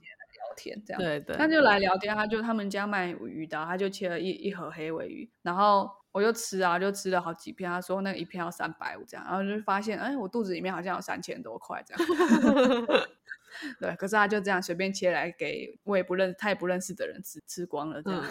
[0.57, 1.01] 天这样。
[1.01, 5.89] 对对，他就来聊天，他就他们家卖鱼的，他就切了一一盒黑尾鱼，然后。
[6.17, 7.71] 我就吃啊，就吃了好几片。
[7.71, 12.03] 他说那一片要三百五这样，然后就发现，哎，我肚子里面好像有三千多块这样。
[13.79, 18.25] 对，可是他就这样随便切来给我也不认他也不认识的人吃吃光了这样。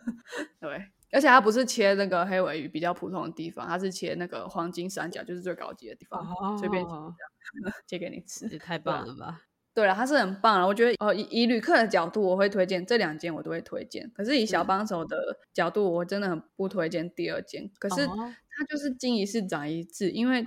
[0.58, 9.42] 对，而且他不是切那个黑尾鱼比较普通的地方，他是切那个黄金三角，就是最高级的地方，随便切这样 切给你吃，也太棒了吧。
[9.76, 10.66] 对了，它是很棒了。
[10.66, 14.10] 我觉得，哦，以以旅客的角度，我会推荐这两间，我都会推荐。
[14.14, 17.70] 可是以小帮手的角度，我真的很不推荐第二间。
[17.78, 20.42] 可是它就是经一事长一智，因为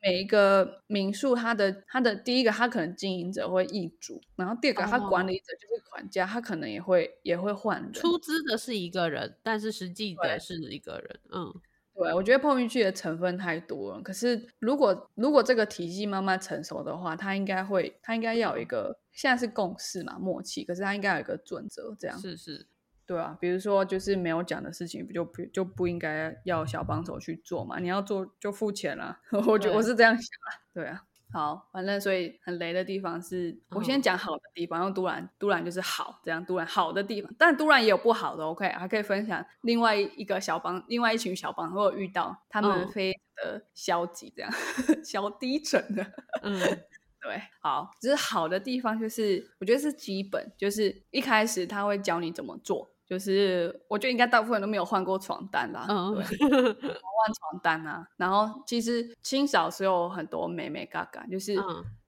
[0.00, 7.92] 每一个民宿，它的它的第一个，它可能经营者会易主，然后第二个，它管理者就是管家，他可能也会也会换人。
[7.92, 11.54] 出资的是一个人，但是实际的是一个人，嗯。
[11.96, 14.02] 对，我觉得碰运气的成分太多了。
[14.02, 20.64] 可是如果如果这个体系慢慢成熟的话，它应该会，它应该要有一个，现在是共识嘛，默契。
[20.64, 22.66] 可是它应该有一个准则，这样是是，
[23.06, 23.38] 对啊。
[23.40, 27.78] 比如说，就是没有讲的事情，不就不就不应该要小帮手去做嘛？
[27.78, 31.04] 你要做就付钱 了，我觉我是这样想啊，对啊。
[31.34, 44.52] 好，反正所以很雷的地方是我先讲好的地方，用都然，都然就是好，这样都然好的地方，但都然也有不好的，OK，还可以分享另外一个小帮，另外一群小帮，如果遇到他们非常的消极，这样
[45.04, 46.06] 消低沉的，
[46.42, 46.56] 嗯，
[47.20, 52.93] 对，好，只是好的地方就是我觉得是基本，就是一开始他会教你怎么做。
[53.06, 58.08] 就是我觉得应该大部分人都没有换过床单啦，嗯， 换床单啊。
[58.16, 61.54] 然后其实清扫是有很多美美嘎嘎，就是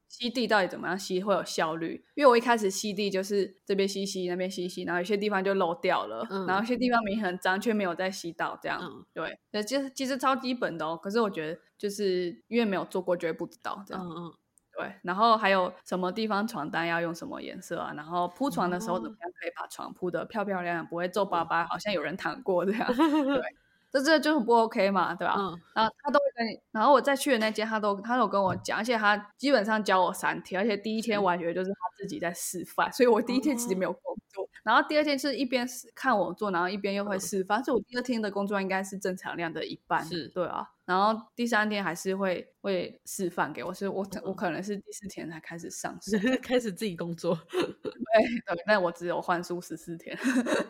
[0.08, 2.02] 吸地到底怎么样吸会有效率。
[2.14, 8.80] 因为我一开始吸地就是这边吸吸那边吸吸，然后有些地方就漏掉了，然后有些地方明明很脏却没有再吸到，这样
[9.12, 10.98] 对，那其实其实超基本的哦。
[11.00, 14.02] 可是我觉得就是因为没有做过，就会不知道这样。
[14.02, 14.34] 嗯嗯。
[14.76, 17.92] 对，然后还有什么地方床单要用什么颜色啊？
[17.96, 22.86] 然后铺床的时候怎么样可以把床铺的漂漂亮亮，不会皱巴巴，好像有人躺过这样？
[22.94, 23.42] 对，
[23.90, 25.34] 这这就很不 OK 嘛，对吧？
[25.38, 40.04] 嗯然后他都会跟你，然后我再去的那间，他都他都跟我讲，而且他基本上教我三天，而且第一天完全就是他自己在示范，所以我第一天其实没有工作，然后第二天是一边看我做，然后一边又会示范，所以我第二天的工作应该是正常量的一半。
[40.04, 40.72] 是对啊。
[40.86, 47.36] 然后第三天还是会会示范给我，所以我我可能是第四天才开始上手， 开始自己工作。
[47.50, 47.60] 对
[48.46, 50.16] 对，但我只有换书十四天。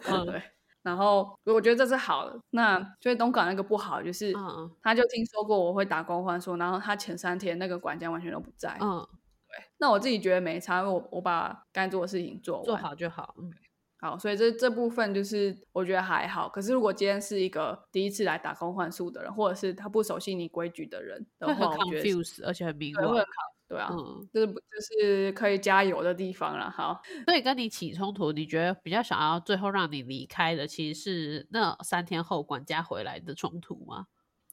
[0.08, 0.42] 嗯 对。
[0.82, 4.32] 然后我觉得这是好的，那所以东港那个不好，就是
[4.80, 8.78] 他就听说过我会打工换书，然后他前三天那个管家完全都不在。
[8.80, 9.04] 嗯，
[9.48, 9.64] 对。
[9.78, 13.34] 那我自己觉得没差，因为我我把该做的事情做做好就好。
[13.36, 13.52] 嗯，
[14.06, 16.48] 好，所以这这部分就是我觉得还好。
[16.48, 23.24] 可是如果今天是一个第一次来打工换宿的人，或者是他不熟悉你规矩的人的话，我觉得而且很迷惘。
[23.68, 23.90] 对啊，
[24.32, 26.70] 就是就是可以加油的地方了。
[26.70, 34.06] 好，所以跟你起冲突，你觉得比较想要最后让你离开的，其实是那三天后管家回来的冲突吗？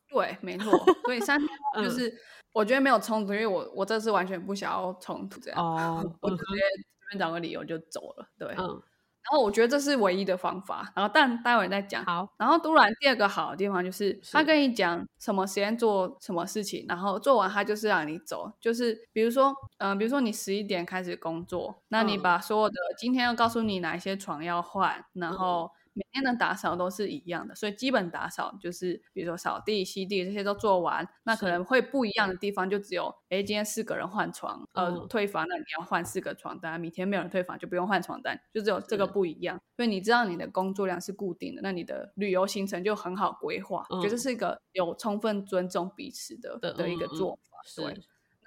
[0.09, 0.71] 对，没错。
[1.05, 2.11] 所以三天就是
[2.53, 8.27] 我觉得没有冲突，因为我我这次完全不想要冲突，这样哦，我直接随便找个理由就走了。
[8.39, 8.81] 对，嗯。
[9.23, 12.03] 然后我觉得这是唯一的方法，然后但待会再讲。
[12.05, 25.71] 好，然后突然第二个好的地方就是他跟你讲什么时间做什么事情，然后做完他就是让你走，就是比如说，嗯，比如说你十一点开始工作，那你把所有的今天要告诉你哪一些床要换，然后。
[25.93, 39.61] 每天的打扫都是一样的，所以基本打扫就是，比如说扫地、吸地这些都做完，那可能会不一样的地方就只有，哎，今天四个人换床，呃，退房那你要换四个床单，明天没有人退房就不用换床单，就只有这个不一样。
[39.77, 47.57] 所以你知道你的工作量是固定的，那你的旅游行程就很好规划，觉得是一个有充分尊重彼此的的一个做法。
[47.75, 48.01] 对，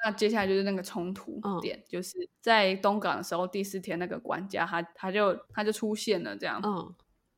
[0.05, 6.61] 那接下来就是那个冲突点，就是在东港的时候第四天那个管家他他就他就出现了这样。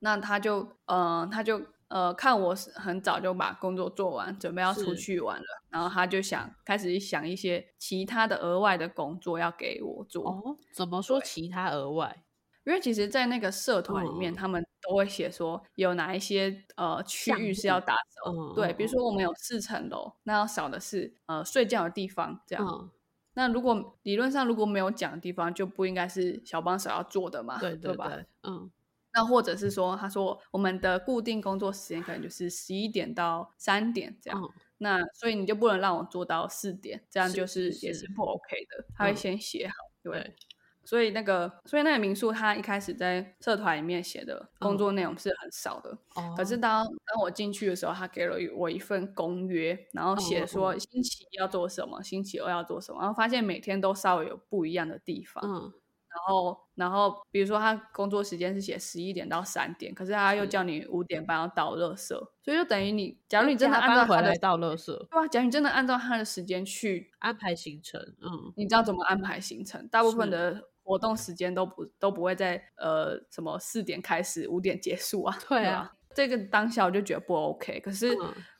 [0.00, 10.28] 那他就，呃，他就，呃，看我很早就把工作做完，准备要出去玩了，然后他就想开始想一些其他的额外的工作要给我做。
[10.30, 12.24] 哦，怎么说其他额外？
[12.64, 18.30] 因为其实，在那个社团里面，他们都会写说有哪一些呃区域是要打扫。
[18.54, 22.90] 对，比如说我们有四层楼，那要扫的是呃睡觉的地方，这样。
[23.32, 27.58] 那如果理论上如果没有讲的地方，就不应该是小帮手要做的嘛？
[27.58, 28.12] 对对吧？
[28.42, 28.70] 嗯。
[29.18, 34.40] 那或者是说，他说我们的固定工作时间可能就是十一点到三点这样，
[34.78, 38.84] 那所以你就不能让我做到四点，这样就是也是不 OK 的。
[38.94, 40.36] 他会先写好，对。
[40.84, 45.98] 所以那个，所以那个民宿他一开始在社团里面写的工作内容是很少的，
[46.34, 55.44] 可是当当我进去的时候，他给了我一份公约，然后写说星期一要做什么，星期二要做什么，然后发现每天都稍微有不一样的地方。
[55.44, 55.72] 嗯。
[56.18, 62.08] 然后，然后，比如说他工作时间是写十一点到三点，可是他又叫你五点半要到垃圾，
[62.42, 69.86] 所以就等于你，假如你真的按照回来到垃圾，对啊，假如你真的按照他的时间去安排行程，嗯，你知道怎么安排行程？
[69.88, 78.08] 大部分的活动时间都不都不会在呃什么四点开始五点结束啊，对啊，这个当下我就觉得不 OK，可是。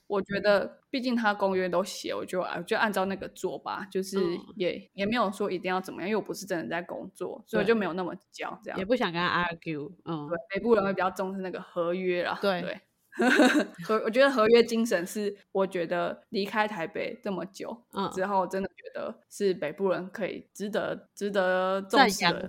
[0.09, 4.19] 我觉得，毕竟他公约都写，我就就按照那个做吧，就是
[4.57, 9.93] 也也没有说一定要怎么样，因为我不是真的在工作，所以就没有那么焦，这样也不想跟他 argue。
[10.07, 12.39] 嗯，对，北部人会比较重视那个合约啦。
[12.41, 12.81] 对对，
[13.85, 22.25] 合我觉得合约精神是，我觉得离开台北这么久嗯之后，真的觉得是北部人可以值得值得重视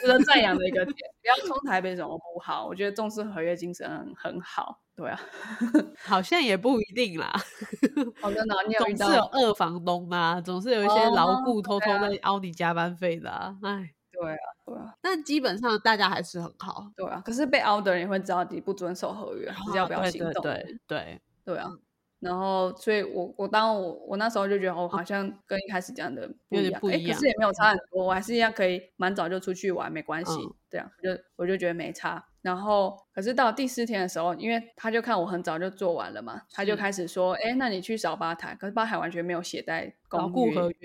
[0.00, 0.96] 值得赞扬的一个点。
[1.20, 2.66] 不要冲台北怎么不好？
[2.68, 4.80] 我觉得重视合约精神很很好。
[4.94, 5.18] 对啊，
[6.04, 7.32] 好像也不一定啦。
[8.20, 8.54] 哦，真的，
[8.96, 13.30] 总是有二房东嘛，总是有一些牢固偷偷在凹你加班费的。
[13.62, 14.94] 哎，对啊，对啊。
[15.00, 16.86] 但基本上大家还是很好。
[16.94, 20.42] 对啊，可是被凹的人也会知道你不遵守合约，还是要不要行动？
[20.42, 21.70] 对对对啊。
[22.22, 30.32] 然后，所以我我当我我那时候就觉得，我好像跟一开始讲的不一样，哎，可是也没有差很多，我还是一样可以蛮早就出去玩，没关系。
[30.70, 32.24] 这样，就我就觉得没差。
[32.40, 40.76] 然后，可是到第四天的时候，因为他就看我很早就做完了嘛，他就开始说：“哎，那你去扫吧台。”可是吧台完全没有写在公约里，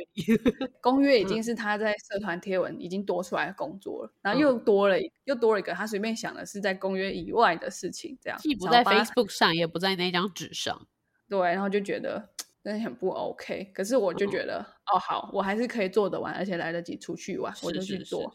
[0.82, 10.86] 公约已 经是他在社团贴文已经多出来的工作了，然后又多了又多了一个他随便想的是在公约以外的事情，这样既不在 Facebook 上，也不在那张纸上，
[11.29, 12.29] 对，然后就觉得
[12.63, 13.71] 真的很不 OK。
[13.73, 14.59] 可是我就觉得，
[14.93, 18.33] 哦，好，我还是可以做得完，而且来得及出去玩，我就去做。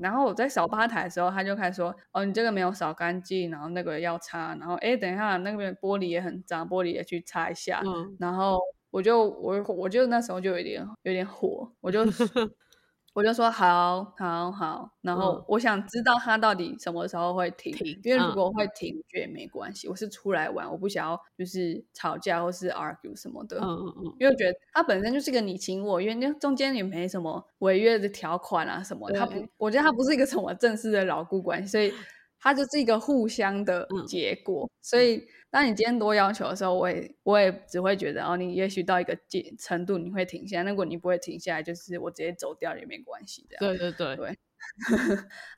[0.00, 4.54] 然后我在扫吧台的时候，他就开始说：“哦，你这个没有扫干净，然后那个要擦。
[4.56, 7.82] 然后哎，等一下，那边玻璃也很脏，玻璃也去擦一下。”
[8.18, 12.04] 然后我就我我就那时候就有点有点火，我就
[13.14, 19.86] 我就说好，好，好，然后嗯我想知道他到底什么时候会停，停因为如嗯果会停，我觉得也没关系。
[19.86, 31.92] 我是出来玩，我不想要就是吵架或是 argue 什么的，嗯嗯嗯，因为我觉得他本身就是个你情我愿，那中间也没什么违约的条款啊什么，他不，我觉得他不是一个什么正式的牢固关系，所以
[32.40, 34.68] 它就是一个互相的嗯结果。
[34.80, 43.58] 所以当你今天多要求的时候，我也我也只会觉得，哦，你也许到一个阶程度你会停下来，如果你不会停下来，就是我直接走掉也没关系的。
[43.58, 44.38] 对对对，对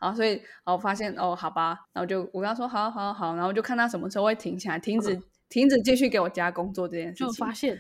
[0.01, 0.35] 然后 所以，
[0.65, 5.17] 哦，我发现哦，好吧，然后就我跟他说好好好，然后就看他什么时候会停下来，停止
[5.49, 7.53] 停止继续给我加工作这件事情就发。
[7.55, 7.79] 现，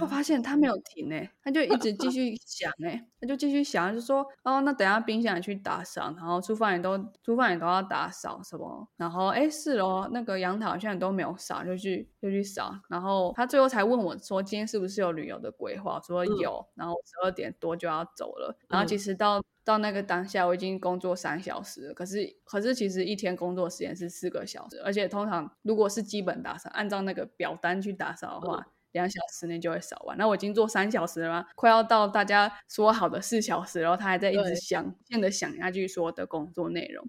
[0.00, 19.42] 我发现他没有停诶、他就一直继续想诶、他就继续想，就说哦，那等下冰箱也去打扫，然后厨房也都厨房也都要打扫什么，然后诶，是哦，那个阳台好像都没有扫，就去就去扫，然后他最后才问我说今天是不是有旅游的规划，我说嗯有，然后十二点多就要走了，然后其嗯实到。
[19.66, 21.92] 到那个当下，我已经工作三小时了。
[21.92, 28.64] 可是，可是其实一天工作时间是四个小时，而且通常如果是基本打扫，按照那个表单去打扫的话，
[28.96, 30.16] 两小时内就会扫完。
[30.16, 37.06] 那我已经做三小时了嘛，快要到大家说好的四小时，然后他还在一直对想，现在想下去说的工作内容。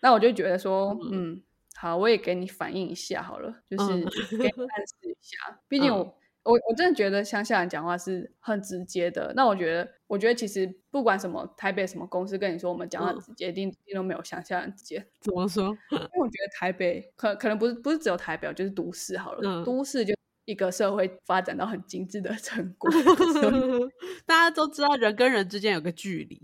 [0.00, 1.42] 那我就觉得说，嗯，
[1.74, 4.04] 好，我也给你反映一下好了，就是嗯
[4.38, 5.60] 给你暗示一下。
[5.68, 6.12] 毕竟我、嗯
[6.44, 9.32] 我我真的觉得乡下人讲话是很直接的。
[9.34, 15.02] 那我觉得，我觉得其实不管什么台北什么公司跟你说我们讲话嗯直接，一定一定都没有乡下人直接。
[15.22, 15.64] 怎么说？
[15.90, 20.14] 因为我觉得台北可可能不是不是只有台北，就是都市好了，嗯都市就
[20.44, 22.90] 一个社会发展到很精致的 成果。
[24.26, 26.40] 大家都知道人跟人之间有个距离，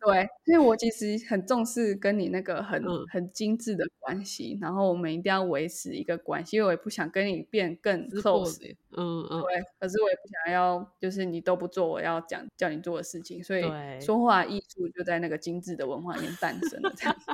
[0.00, 8.74] 对，所以我其实很重视跟你那个很、嗯很精致的关系，然后我们一定要维持一个关系，因为我也不想跟你变更 close。
[8.96, 13.62] 嗯嗯，对，可是我也不想要，就是你都不做我要讲叫你做的事情，所以
[14.00, 16.92] 说话艺术就在那个精致的文化里面诞生了。
[16.96, 17.26] 这样子，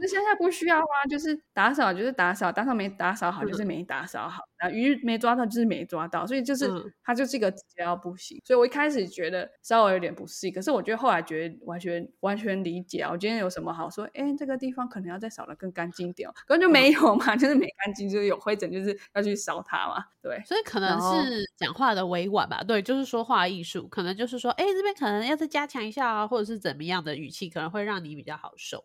[0.00, 8.38] 那现在不需要啊，就是打扫就是打扫，打扫没打扫好就是没打扫好，然后鱼没抓到就是没抓到，所以就是、嗯它就是一个直接到不行。
[8.44, 13.10] 所以我一开始觉得稍微有点不适应，可是我觉得后来觉得完全完全理解啊。
[13.10, 14.06] 我今天有什么好说？
[14.12, 20.04] 哎，这个地方可能要再扫的更干净点哦，根本就没有嘛，就是没干净，就是有灰尘，就是要去扫它嘛。
[20.20, 28.84] 对，所以可能是讲话的委婉吧，对，就是说话艺术，可能就是说，哎，这边可能要再加强一下啊，或者是怎么样的语气，可能会让你比较好受。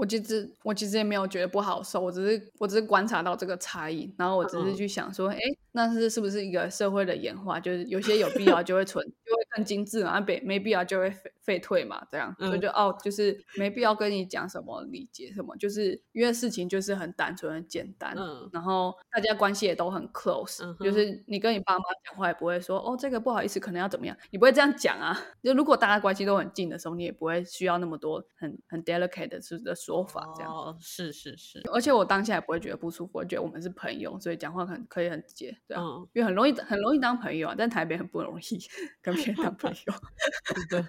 [0.00, 5.38] 我其实我其实也没有觉得不好受，我只是我只是观察到这个差异，然后我只是嗯去想说，哎、
[5.72, 7.60] 那是是不是一个社会的演化？
[7.60, 25.20] 就是有些有必要就会存，就会更精致嘛，啊没没必要就会废废退嘛，这样，所以嗯就哦，就是没必要跟你讲什么理解什么，就是因为事情就是很单纯很简单，嗯然后大家关系也都很 close，、嗯就是你跟你爸妈讲话也不会说哦这个不好意思，可能要怎么样，你不会这样讲啊。
[25.42, 30.52] 就如果大家关系都很近的时候，你也不会需要那么多很很 delicate 的的说法这样。
[30.52, 38.42] 哦，是是是，而且我当下也不会觉得不舒服，我觉得我们是朋友，所以讲话很可以很直接，对啊，嗯，因为很容易很容易当朋友啊，但台北很不容易
[39.02, 39.94] 跟别人当朋 友。
[40.70, 40.80] 对，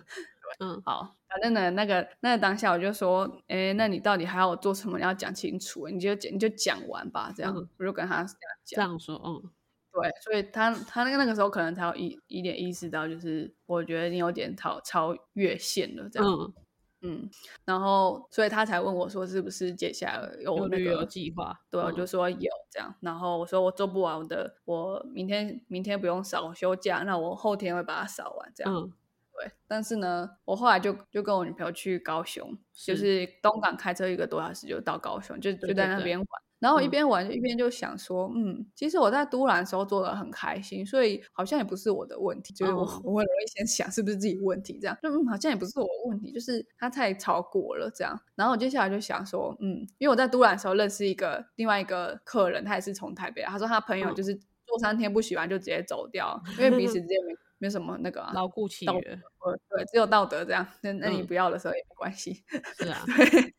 [0.59, 4.97] 嗯好，反正呢，那个那个当下我就说，哎，那你到底还要我做什么？
[4.99, 8.29] 你要讲清楚，你就讲你就讲完吧，这样、嗯我就跟他这样
[8.65, 8.81] 这。
[8.81, 9.49] 样说，嗯
[9.93, 16.29] 对，所以他他那个那个时候可能才有一一点意识到，就是我觉得你有点超超越线了，这样。
[16.29, 16.53] 嗯，
[17.01, 17.29] 嗯，
[17.65, 28.73] 然后所以他才问我说，是不是接下来有旅游个计划，对，我嗯就说有这样，然后我说我做不完我的，我明天明天不用扫，我休假，那我后天会把它扫完这样。
[28.73, 28.93] 嗯
[29.33, 36.27] 对，但是呢，我后来就就跟我女朋友去高雄，就是是东港开车一个多小时就到高雄，就就在那边玩。
[36.61, 36.89] 然后一嗯。
[36.91, 43.01] 边玩一边就想说，嗯，其实我在都兰的时候做的很开心，所以好像也不是我的问题，就是我、哦。
[43.03, 48.17] 我很容易先想是不是自己问题，这样就嗯好像也不是我的问题，就是他太超过了这样。
[48.35, 54.15] 然后我接下来就想说，嗯，因为我在都兰的时候认识一个另外一个客人，他也是从台北来，他说他朋友嗯。
[54.15, 60.65] 就是做三天不喜欢就直接走掉，因为彼此之间没没什么那个、啊、牢固契道约，呃，对，只有道德这样。
[60.81, 62.43] 那那你嗯不要的时候也没关系。
[62.77, 63.53] 是啊， 对，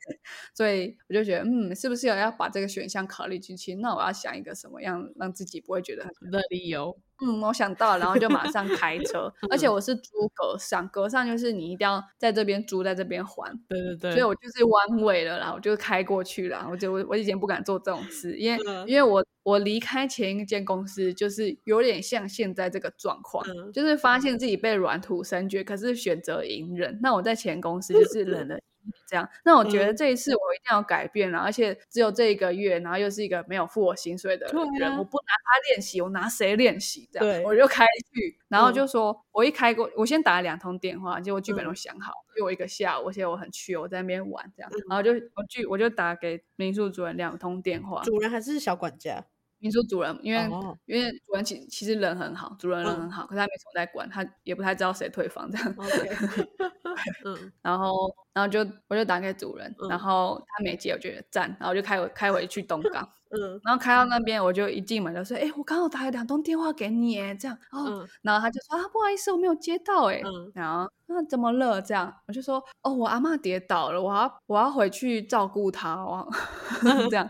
[0.54, 3.74] 所以我就觉得，嗯，是不是有要把这个选项考虑进去？
[3.76, 6.30] 那我要想一个什么样让自己不会觉得很……
[6.30, 13.52] 的理由，嗯，我想到了，然后就马上开车，而且我是租格上，格上就是你一定要在这边租，在这边还。
[13.68, 16.66] 对对对，所以我就是 one way 了啦，我就开过去了。
[16.70, 26.98] 我就我我以前不敢做这种事，因为、嗯因为我我离开前一间公司，就是有点像现在这个状况，嗯就是发现自己被软土生绝，可是选择隐忍。
[27.02, 28.58] 那我在前公司就是忍了
[29.06, 29.28] 这样。
[29.44, 34.54] 那我觉得嗯这一次我一定要改变了，而且只有这一个月，然后又是一个没有付我薪水的人，
[34.90, 37.08] 啊我不拿他练习，我拿谁练习？
[37.10, 49.24] 这样我就开去，然后嗯就说，我一开过，我先打了两通电话，结果剧本都嗯想好，因为我一个下午，而且我很缺，我在那边玩这样，嗯然后就我剧我就打给民宿主任两通电话，主人还是小管家？
[49.62, 50.76] 民宿主人，因为、哦。
[50.86, 53.00] 因为主人其其实人很好，主人人嗯。
[53.02, 55.74] 很好，可是他没什么在管，他也不太知道谁退房这样。
[57.24, 57.52] 嗯。
[57.62, 59.88] 然后然后就我就打给主人，嗯。
[59.88, 63.60] 然后他没接，我觉得赞，然后我就开回开回去东港， 嗯。
[63.64, 64.18] 然后开到那。
[64.20, 68.08] 边我就一进门就说，哎、我刚好打了两通电话给你，哎，这样，哦，嗯。
[68.22, 70.50] 然后他就说啊，不好意思，我没有接到，哎、嗯。
[70.54, 71.80] 然后那怎么了？
[71.82, 76.28] 这样我就说，哦，我阿嬷跌倒了，我要我要回去照顾她，哦，
[77.10, 77.28] 这样，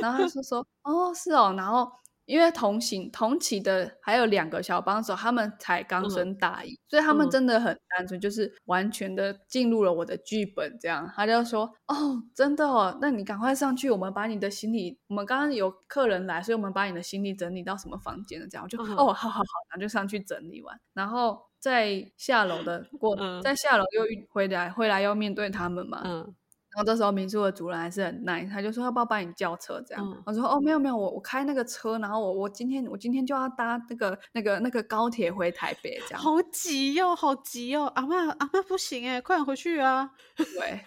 [0.00, 1.90] 然后他就说，哦，是哦，然后。
[2.24, 10.78] 因为同行同期的还有两个小帮手，他们才刚嗯升大一，所以他们嗯真的很单纯，就是完全的进入了我的剧本。
[10.80, 26.32] 这样，他就说：“哦，真的哦，那你赶快上去，我们把你的行李，我们刚刚有客人来，所以我们把你的行李整理到什么房间了？”这样，我就、嗯哦，好好好，然后就上去整理完，然后在下楼的过，嗯在下楼又回来，回来要面对他们嘛，嗯
[26.74, 30.02] 然后这时候民宿的主人还是很 nice，他就说要不要帮你叫车这样。
[30.02, 36.20] 嗯我说哦没有没有，我我开那个车，然后我我今天我今天就要搭那个那个那个高铁回台北这样。
[36.20, 37.84] 好急哟、好急哦！
[37.94, 40.10] 阿妈阿妈不行哎，快点回去啊！
[40.36, 40.80] 对，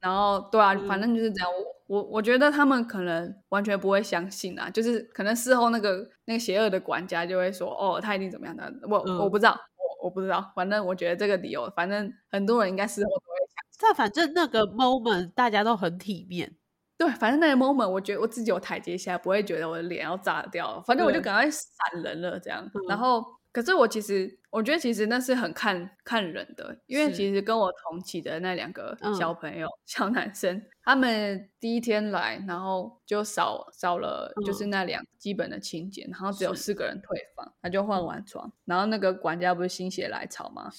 [0.00, 1.50] 然后对啊，反嗯正就是这样。
[1.88, 13.45] 我我我觉得他们可能完全不会相信啊，就是可能事后那个那个邪恶的管家就会说哦他一定怎么样的，我、我嗯不知道，我我不知道，反正我觉得这个理由，反正很多人应该事后都会想。
[13.78, 16.56] 但反正那个 moment 大家都很体面，
[16.98, 20.80] 对，反正那个 moment，我觉得我自己有台阶下，不会觉得我的脸要炸掉。
[20.82, 21.24] 反正我就对。
[21.24, 22.68] 赶快闪人了，这样。
[22.88, 22.98] 然嗯。
[22.98, 29.14] 后，可是我其实，我觉得其实那是很看看人的，因为其实跟我同期的那两个嗯。
[29.14, 34.70] 小朋友、小男生，他们第一天来，然后就少少了就是嗯。
[34.70, 40.70] 那两基本的清洁，然后只有四个人退房，他就换完床，然后那个管家不是心血来潮吗？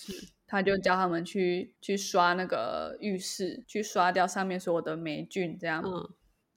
[0.48, 5.84] 是他就教他们去去刷那个浴室，去刷掉上面所有的霉菌，这样。
[5.86, 6.10] 嗯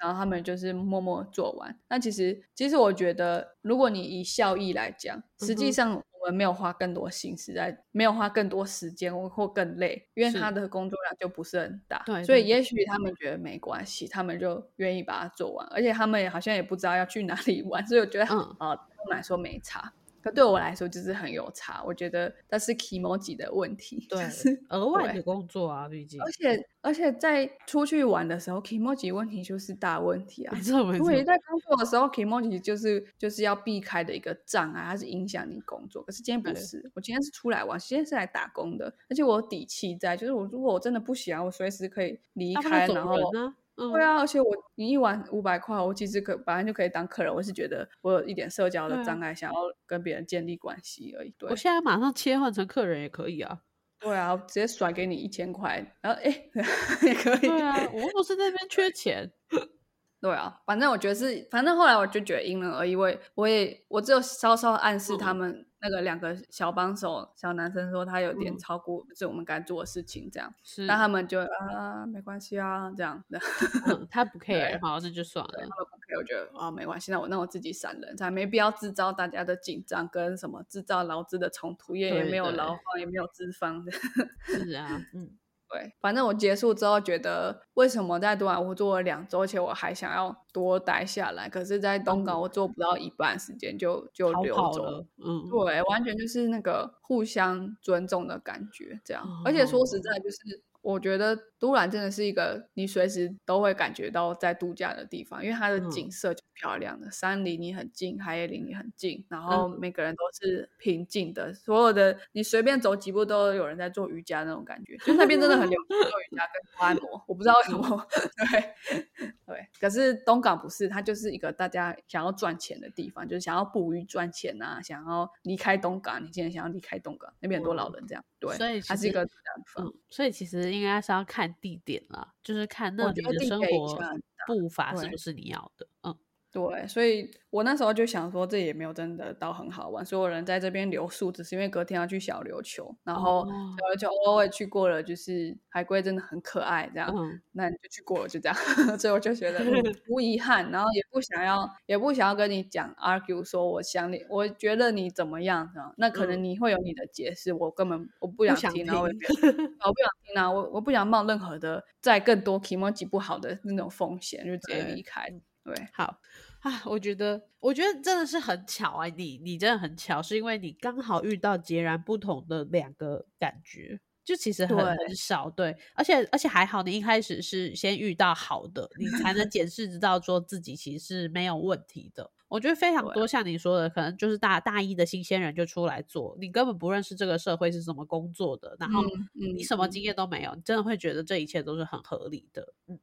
[0.03, 1.79] 然后他们就是默默做完。
[1.91, 12.03] 那其实，其实我觉得，如果你以效益来讲，实际上我们没有花更多心思在，没有花更多时间或或更累，因为他的工作量就不是很大。
[12.07, 19.93] 对对所以也许他们觉得没关系，他们就愿意把它做完，而且他们也好像也不知道要去哪里玩，所以我觉得，嗯他们来说没差。
[20.23, 30.61] 可对我来说就是很有差，我觉得那是 emoji 的问题，就对是额外的工作啊，毕竟而且而且在出去玩的时候，emoji 问题就是大问题啊没。
[30.61, 36.03] 错没错如果，你在工作的时候，emoji 就是就是要避开的一个障碍，它是影响你工作。
[36.03, 43.55] 可是今天不是，我今天是出来玩，今天是来打工的，而且我有底气在，就是我如果我真的不喜欢，我随时可以离开，然后呢。
[43.81, 51.35] 嗯对啊，而且我你一晚五百块，我其实可本来就可以当客人，我是觉得我有一点社交的障碍，想要跟别人建立关系而已。
[51.39, 53.61] 对我，现在马上切换成客人也可以啊。
[53.99, 56.31] 对啊，直接甩给你一千块，然后哎
[57.03, 57.41] 也可以。
[57.41, 59.33] 对啊，我又不是那边缺钱。
[60.21, 62.95] 对啊，反正我觉得是，反正后来我就觉得因人而异。
[62.95, 68.59] 我也我也我只有稍稍暗示他嗯们那个两个小帮手小男生说他有点嗯。
[68.59, 73.39] 超过就是我们该做的事情这样，是，那他们就啊没关系啊这样的，
[73.87, 74.39] 嗯他不。
[74.39, 75.53] 对 care，好，这就算了。
[75.53, 82.75] 对他们不 care，我觉得啊没关系，那我那我自己闪人，才没必要制造大家的紧张跟什么制造劳资的冲突，也也没有劳。
[82.75, 83.85] 方也没有资方。
[83.85, 83.93] 的。
[84.45, 85.31] 是啊，嗯，
[85.71, 95.07] 对，反正我结束之后觉得，为什么在东莞我做了两周，而且我还想要多待下来，可是，在东港嗯我做不到一半时间就就逃溜走了。
[95.25, 99.25] 嗯，对，完全就是那个互相尊重的感觉，这样。
[99.45, 100.39] 而且说实哦在，就是
[100.83, 118.07] 我觉得都兰真的是一个你随时都会感觉到在度假的地方，因为它的景嗯色就漂亮的，山离你很近，海也离你很近，然后嗯每个人都是平静的，所有的你随便走几步都有人在做瑜伽那种感觉，就那边真的很流行做瑜伽跟做按摩，我不知道为什么，
[118.37, 119.69] 对 对。
[119.79, 129.87] 可是东港不是，它就是一个大家想要赚钱的地方，就是想要捕鱼赚钱呐、想要离开东港，你现在想要离开东港，那边很多老人这样，对，所以它是一个这样的地方。
[129.87, 133.99] 嗯，所以其实应该是要看地点啦，就是看那里的生活
[134.47, 135.87] 步伐是不是你要的。
[136.03, 136.17] 嗯，
[136.53, 140.05] 对，所以我那时候就想说，这也没有真的到很好玩。
[140.05, 147.15] 所有人在这边留宿，只是因为隔天要去小琉球，然后小琉球偶尔去过了，就是海龟真的很可爱，这样，
[147.53, 148.57] 那你就去过了，就这样。
[148.99, 149.61] 所以我就觉得
[150.11, 155.95] 无遗憾，然后也不想要，也不想要跟你讲 argue 说我想你，我觉得你怎么样啊？
[155.99, 165.33] 那可能你会有你的解释，我根本我不想听，然后我不想听啊，我我不想冒任何的再更多 emoji 不好的那种风险，就直接离开。
[165.63, 166.19] 对，好
[166.61, 182.31] 啊，我觉得，我觉得真的是很巧啊，你你真的很巧，是因为你刚好遇到截然不同的两个感觉，就其实很很少，对，而且而且还好，你一开始是先遇到好的，你才能检视知道说自己其实是没有问题的。
[182.49, 189.03] 我觉得非常多像你说的，可能就是大大一的新鲜人就出来做，你根本不认识这个社会是怎么工作的，然后
[189.35, 192.99] 你什么经验都没有，你真的会觉得这一切都是很合理的，嗯。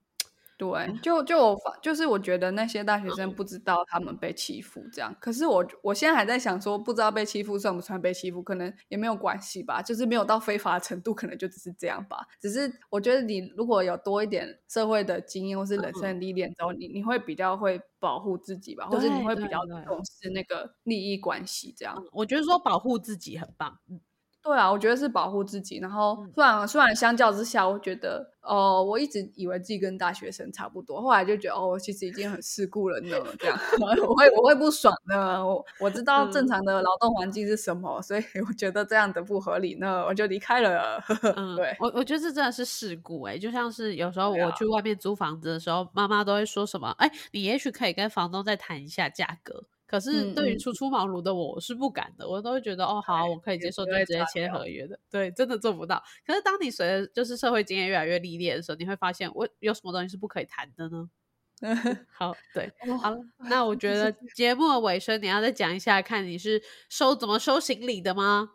[0.58, 12.26] 对，就就我发，就是我觉得那些大学生不知道他们被欺负这样，可是我我现在还在想说，不知道被欺负算不算被欺负，可能也没有关系吧，就是没有到非法的程度，可能就只是这样吧。
[12.42, 22.04] 只是我觉得你如果有多一点社会的经验或是人生历练之后，你你会比较会保护自己吧，或者你会比较重视那个利益关系这样。
[22.12, 23.78] 我觉得说保护自己很棒。
[24.44, 25.78] 对啊，我觉得是保护自己。
[25.80, 33.18] 然后，虽然虽然相较之下，我觉得，哦，我一直以为自己跟大学生差不多，后来就觉得，哦，其实已经很世故了呢。
[33.38, 33.58] 这样，
[34.08, 35.46] 我会我会不爽的。
[35.46, 41.04] 我我知道正常的劳动环境是什么，所以我觉得这样的不合理，呢我就离开了。
[41.58, 49.66] 对我，我觉得这真的是世故哎，就像是有时候我去外面租房子的时候，妈妈都会说什么，哎，你也许可以跟房东再谈一下价格。
[49.88, 55.00] 可是对于初出茅庐的我我是不敢的，我都会觉得哦好，我可以接受，就直接签合约的。
[55.10, 56.04] 对，真的做不到。
[56.26, 61.10] 可是当你随着就是社会经验越来越历练的时候，你会发现我有什么东西是不可以谈的呢？
[62.14, 62.72] 好，对，
[63.02, 63.18] 好了，
[63.50, 68.50] 那我 觉得节目的尾声你要再讲一下，看你是收怎么收行李的吗？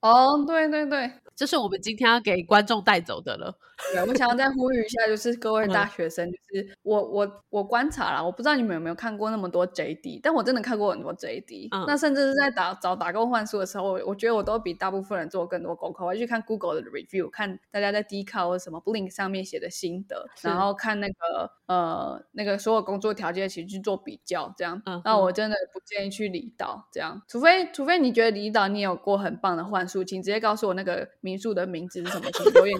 [0.00, 1.10] 哦，对对对。
[1.36, 3.58] 这是我们今天要给观众带走的了。
[3.92, 11.68] 对，我想要再呼吁一下，就是各位大学生，就是我我我观察了，我不知道你们有没有看过那么多 JD，但我真的看过很多 JD。
[11.86, 16.04] 那甚至是在打找打工换宿的时候，我觉得我都比大部分人做更多功课。
[16.04, 24.80] 我去看 Google 的 review，看大家在 d c a r 或什么 Blink 上面写的心得，然后看那个呃那个所有工作条件，其实去做比较，这样。
[25.04, 31.08] 那我真的不建议去离岛，这样，除非除非你觉得离岛你有过很棒的换宿，请直接告诉我那个。
[31.22, 32.30] 民宿的名字是什么？
[32.32, 32.76] 请留言，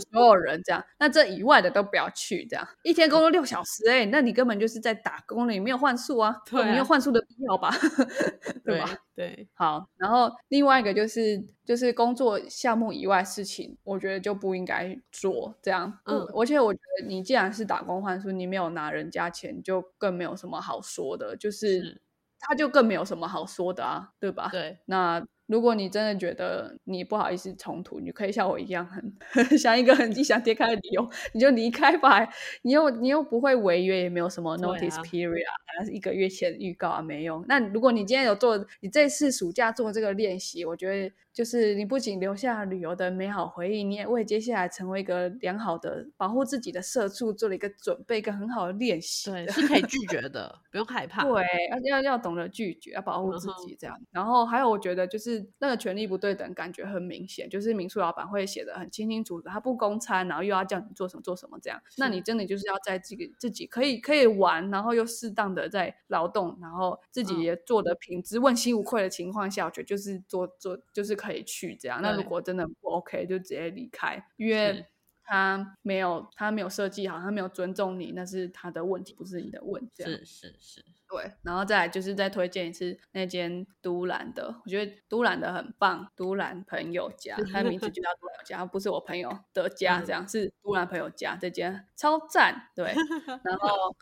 [0.00, 0.84] 所有人这样。
[0.98, 7.70] 那这以外的都不要去，这样一天工作六小时，哎，那你根本就是在打工了，你没有换宿啊，没有换宿的必要吧？
[8.64, 8.88] 对吧？
[9.14, 9.86] 对，好。
[9.96, 15.98] 然后另外一个就是，就是工作项目以外事情，我觉得就不应该做这样。
[16.04, 22.00] 嗯，而且我觉得你既然是打工换宿，你没有拿人家钱，就更没有什么好说的，就是
[22.38, 24.48] 他就更没有什么好说的啊，对吧？
[24.50, 25.24] 对，那。
[25.52, 29.12] 如果你真的觉得你不好意思冲突，你可以像我一样很
[29.58, 32.26] 想一个很异想天开的理由，你就离开吧。
[32.62, 37.44] 你又你又不会违约，也没有什么 notice period 啊，一个月前预告啊没用。
[37.46, 41.12] 那如果你今天有做，你这次暑假做这个练习，我觉得。
[41.32, 49.30] 就是你不仅留下旅游的美好回忆，你也为接下来成为一个良好的保护自己的社畜做了一个准备，一个很好的练习。
[49.30, 51.24] 对，是可以拒绝 的，不用害怕。
[51.24, 51.42] 对，
[51.88, 53.98] 要要要懂得拒绝，要保护自己这样。
[54.10, 61.80] 然后还有，我觉得就是那个权力不对等感觉很明显，就是民宿老板会写的很清清楚楚，他不公餐，然后又要叫你做什么做什么这样。
[61.96, 71.16] 那你真的就是要在这个自己可以可以玩，然后又适当的在劳动，然后自己也做的品质问心无愧的情况下，我觉得就是做做就是。
[71.22, 74.84] 可以去这样，那如果真的不 OK，就直接离开，因为
[75.24, 80.02] 他没有他没有设计好，他没有尊重你，那是他的问题，不是你的问题。
[80.02, 81.32] 是是是，对。
[81.42, 92.70] 然后再来就是再推荐一次那间都兰的，我觉得都兰的很棒，都兰朋友家，它名字就叫都兰家，不是我朋友的家，这样是都兰朋友家，这间超赞。
[92.74, 92.86] 对，
[93.44, 93.94] 然后。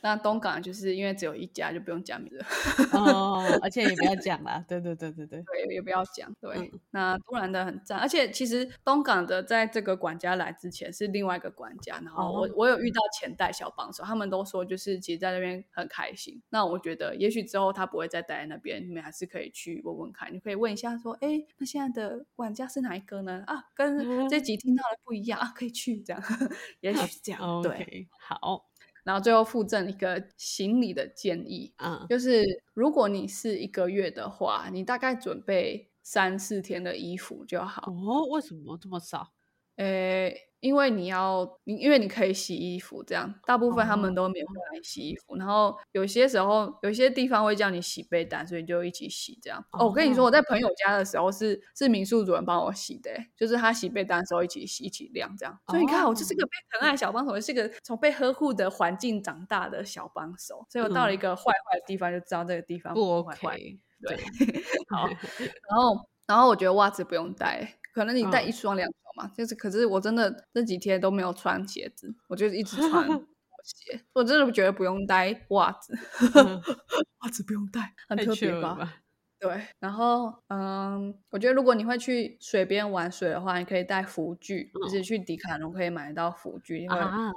[0.00, 2.44] 那东港就是因为只有一家，就不用讲名字
[2.96, 6.32] 哦，而且也不要讲了，对对对对对，对也不要讲。
[6.40, 16.40] 对，那突然的很赞，而且其实东港的在这个管家来之前是另外一个管家，然后我我有遇到前代小帮手，他们都说就是其实在那边很开心。
[16.50, 23.42] 那我觉得也许之后他不会再待在那边，你们还是可以去问问看，你可以问一下说，哎，那现在的管家是哪一个呢？
[23.46, 26.22] 啊，跟这集听到的不一样啊，可以去这样，
[26.80, 27.40] 也许是这样。
[27.62, 28.68] 对，好。
[29.04, 32.44] 然后最后附赠一个行李的建议，嗯，就是
[32.74, 37.82] 如果你是一个月的话，你大概准备三四天的衣服就好。
[37.86, 39.32] 哦，为什么这么少？
[39.76, 45.36] 诶，因为你要，你因为你可以洗衣服，这样大部分他们都免费让你洗衣服。
[45.36, 49.64] 然后有些时候，有些地方会叫你洗被单，所以就一起洗这样。
[49.72, 55.56] 哦，我跟你说，我在朋友家的时候是是民宿主人帮我洗的，就是他洗被单的时候一起洗一起晾这样。
[55.68, 60.66] 所以你看，我就是个被疼爱小帮手，是个从被呵护的环境长大的小帮手。
[60.68, 63.78] 所以我到了一个坏坏的地方，就知道这个地方不 OK。
[64.00, 64.16] 对，
[64.90, 67.74] 好，然后然后我觉得袜子不用带。
[67.98, 73.08] 可能你带一双两双嘛，就是，可是我真的这几天都没有穿鞋子，我就一直穿
[73.64, 75.92] 鞋，我真的觉得不用带袜子，
[77.20, 79.02] 袜子不用带，很特别吧？
[79.40, 86.96] 对，然后嗯，我觉得如果你会去水边玩水的话，你可以带浮具，就是去迪卡侬可以买到浮具，因为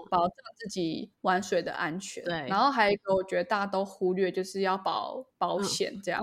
[0.09, 2.24] 保障自己玩水的安全。
[2.24, 6.21] 对，然后还有一个我觉得大家都忽略，就是要保保险，这样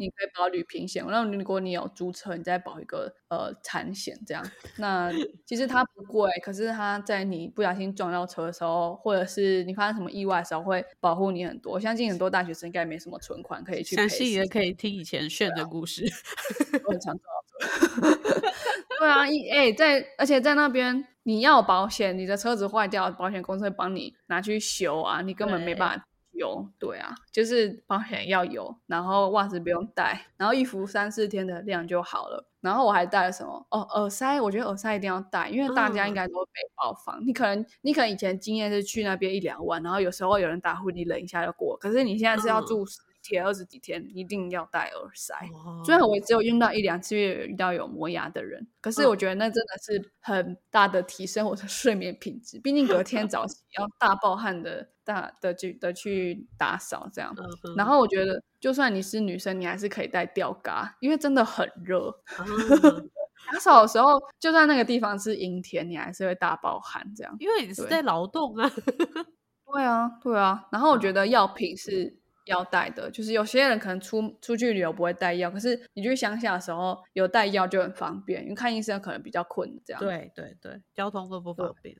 [0.00, 1.04] 你可以保旅平险。
[1.06, 4.42] 那如果你有租车，你再保一个呃产险，这样
[4.78, 5.12] 那
[5.44, 11.74] 其实它不贵，可是它在你不小心撞到车的时候，或者是你发生什么意外的时候，会保护你很多。
[11.74, 15.28] 我相信很多大学生应该没什么存款可以去，详细也可以听以前。
[15.34, 16.04] 炫的故事，
[16.86, 17.24] 我很常做。
[19.00, 26.68] 对啊，一哎，在而且在那边你要保险，你的车子坏掉，保险公司会帮你拿去修啊，你根本没办法有。
[26.78, 32.46] 对啊，就是保险要有，然后袜子不用带，然后衣服三四天的量就好了。
[32.60, 33.66] 然后我还带了什么？
[33.70, 37.20] 哦，耳塞，我觉得耳塞一定要带，因为大家应该都会背包房。
[37.26, 41.76] 你可能你可能以前经验是去那边一两万，然后有时候有人打呼，你忍一下就过。
[41.76, 42.84] 可是你现在是要住。
[43.24, 45.34] 贴二十几天一定要戴耳塞，
[45.84, 52.60] 虽然我只有用到一两次，遇到有磨牙的人，可是我觉得那真的是很大的提升我的 睡眠品质。
[52.60, 57.34] 毕竟隔天早起要大暴汗的、大的去的去打扫这样。
[57.76, 62.20] 然后我觉得，就算你是女生，你还是可以戴吊嘎，因为真的很热。
[63.52, 67.34] 打扫的时候，就算那个地方是阴天，你还是会大暴汗这样。
[67.40, 68.70] 因为你是在劳动啊。
[69.66, 70.66] 对啊，对啊。
[70.70, 72.18] 然后我觉得药品是。
[72.44, 80.00] 要带的，就是有些人可能出出去旅游不会带药，可是你去乡下的时候有带药就很方便，因为看医生可能比较困这样。
[80.00, 81.96] 对对对，交通都不方便。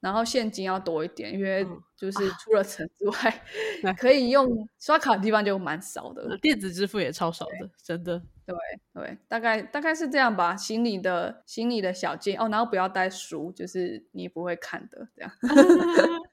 [0.00, 1.64] 然后现金要多一点，因为
[1.96, 3.42] 就是出了城之外，
[3.96, 4.48] 可以用
[4.80, 8.20] 刷卡的地方就蛮少的，电子支付也超少的，真的。
[8.44, 8.56] 对
[8.92, 10.56] 对，大概大概是这样吧。
[10.56, 15.30] 行李的行李的小件哦，然后不要带书，就是你不会看的这样。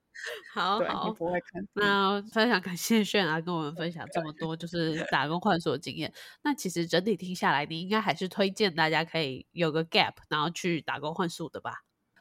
[0.54, 1.68] 好好，不会看。
[1.74, 6.12] 那非常感谢炫啊，跟我们分享这么多就是打工换宿的经验。
[6.44, 11.74] 那其实整体听下来，你应该还是推荐大家可以有个 gap，然后去打工换宿的吧？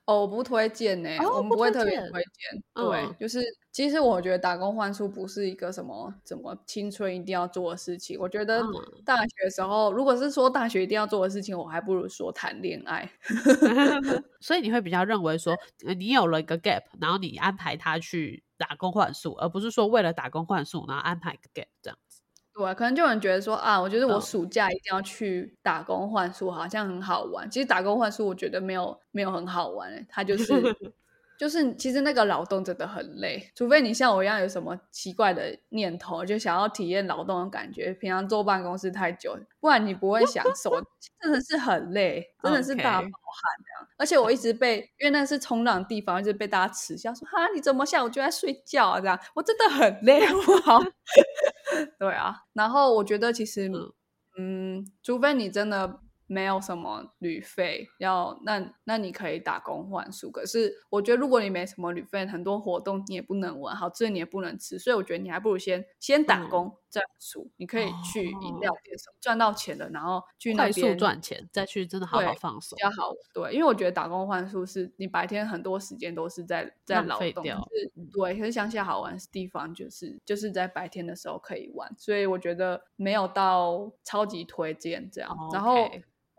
[0.08, 2.62] 哦，我不推荐呢，我们不会特别推荐。
[2.74, 8.18] 对，就是其实我觉得打工换宿不是一个什么怎么青春一定要做的事情。
[8.18, 8.62] 我觉得
[9.04, 13.06] 大学的时候，如果是说大学一定要做的事情，我还不如说谈恋爱。
[14.40, 15.54] 所以你会比较认为说，
[15.98, 21.98] 你有了一个 gap，然后你安排他去打工换宿，而不是说为了打工换宿然后安排一个 gap 这样。
[22.58, 27.48] 对，可能就有人觉得说啊，我觉得我暑假一定要去打工换宿，好像很好玩。
[27.48, 30.52] 其实打工换宿，我觉得没有没有很好玩，它就是。
[31.38, 37.94] 就是其实那个劳动真的很累，除非你像我一样有什么奇怪的念头，就想要体验劳动的感觉。
[37.94, 40.70] 平常坐办公室太久，不然你不会享受，
[41.22, 43.10] 真的是很累，真的是大冒汗
[43.64, 43.88] 这样。
[43.98, 50.80] 而且我一直被，因为那是冲浪地方，一直被大家耻笑说：“哈，你怎么下午就在睡觉啊？”这样，我真的很累，我好？
[52.00, 53.70] 对啊，然后我觉得其实，
[54.36, 56.00] 嗯，除非你真的。
[56.28, 60.30] 没有什么旅费要，那那你可以打工换宿。
[60.30, 67.50] 可是我觉得，如果你没什么旅费，很多活动你也不能玩，好吃你也不能吃，所以我觉得你还不如先先打工再住。
[67.56, 72.76] 你可以去饮料店什么赚到钱了，然后去那边赚钱，再去真的好好放松。
[72.76, 78.38] 比较好，对，因为我觉得打工换宿是你白天很多时间都是在在劳动，是，对。
[78.38, 85.88] 可是乡下好玩的地方就是就是在白天的时候可以玩，所以我觉得没有到超级推荐这样，然后。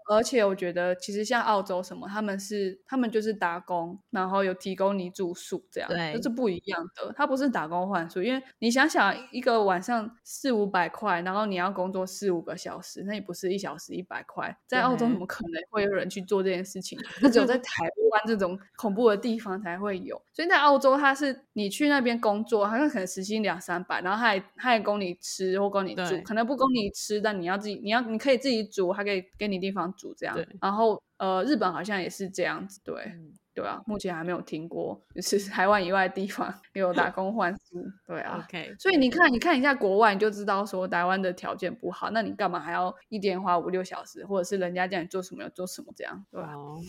[0.09, 7.13] 而且我觉得，其实像澳洲什么，他们是他们就是打工，然后有提供你住宿这样，这是不一样的。
[7.15, 14.57] 他不是打工换宿，因为你想想，一个晚上四五百块，然后你要工作四五个小时，那也不是一小时一百块。
[14.65, 16.97] 在澳洲怎么可能会有人去做这件事情？
[17.21, 20.19] 那只有在台湾这种恐怖的地方才会有。
[20.33, 29.93] 所以在澳洲，他是你去那边工作，好像可能时薪两三百，然后他还他还供你吃或供你住，可能不供你吃，但你要自己你要你可以自己煮，还可以给你地方。
[29.99, 33.11] 煮这样，然后呃，日本好像也是这样子，对，
[33.53, 37.85] 对啊，目前还没有听过，就是 台湾以外的地方有打工换宿。
[38.07, 38.73] 对啊，OK。
[38.79, 46.25] 所以你看，你看一下国外，你就知道说台湾的条件不好，那你干嘛还要一天花五六小时，或者是人家叫你做什么要做什么这样？
[46.31, 46.53] 对吧？
[46.55, 46.79] 哦，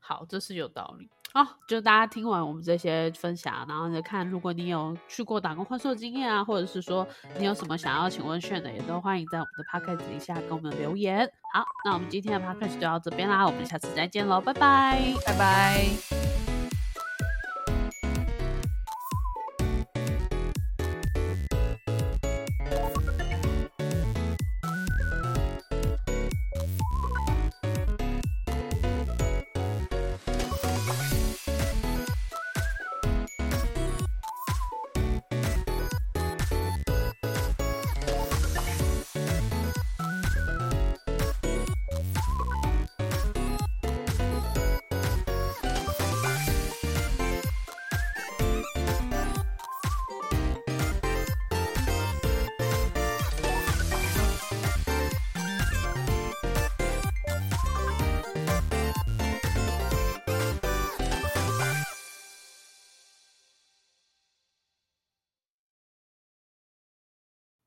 [0.00, 1.10] 好，这是有道理。
[1.34, 7.06] 好，就大家听完我们这些分享，然后就看，如果你有去过打工换宿的经验啊，或者是说
[7.38, 11.30] 你有什么想要请问炫的，也都欢迎在我们的 podcast 底下跟我们留言。
[11.52, 16.35] 好，那我们今天的 podcast 就到这边啦，我们下次再见喽，拜拜，拜拜。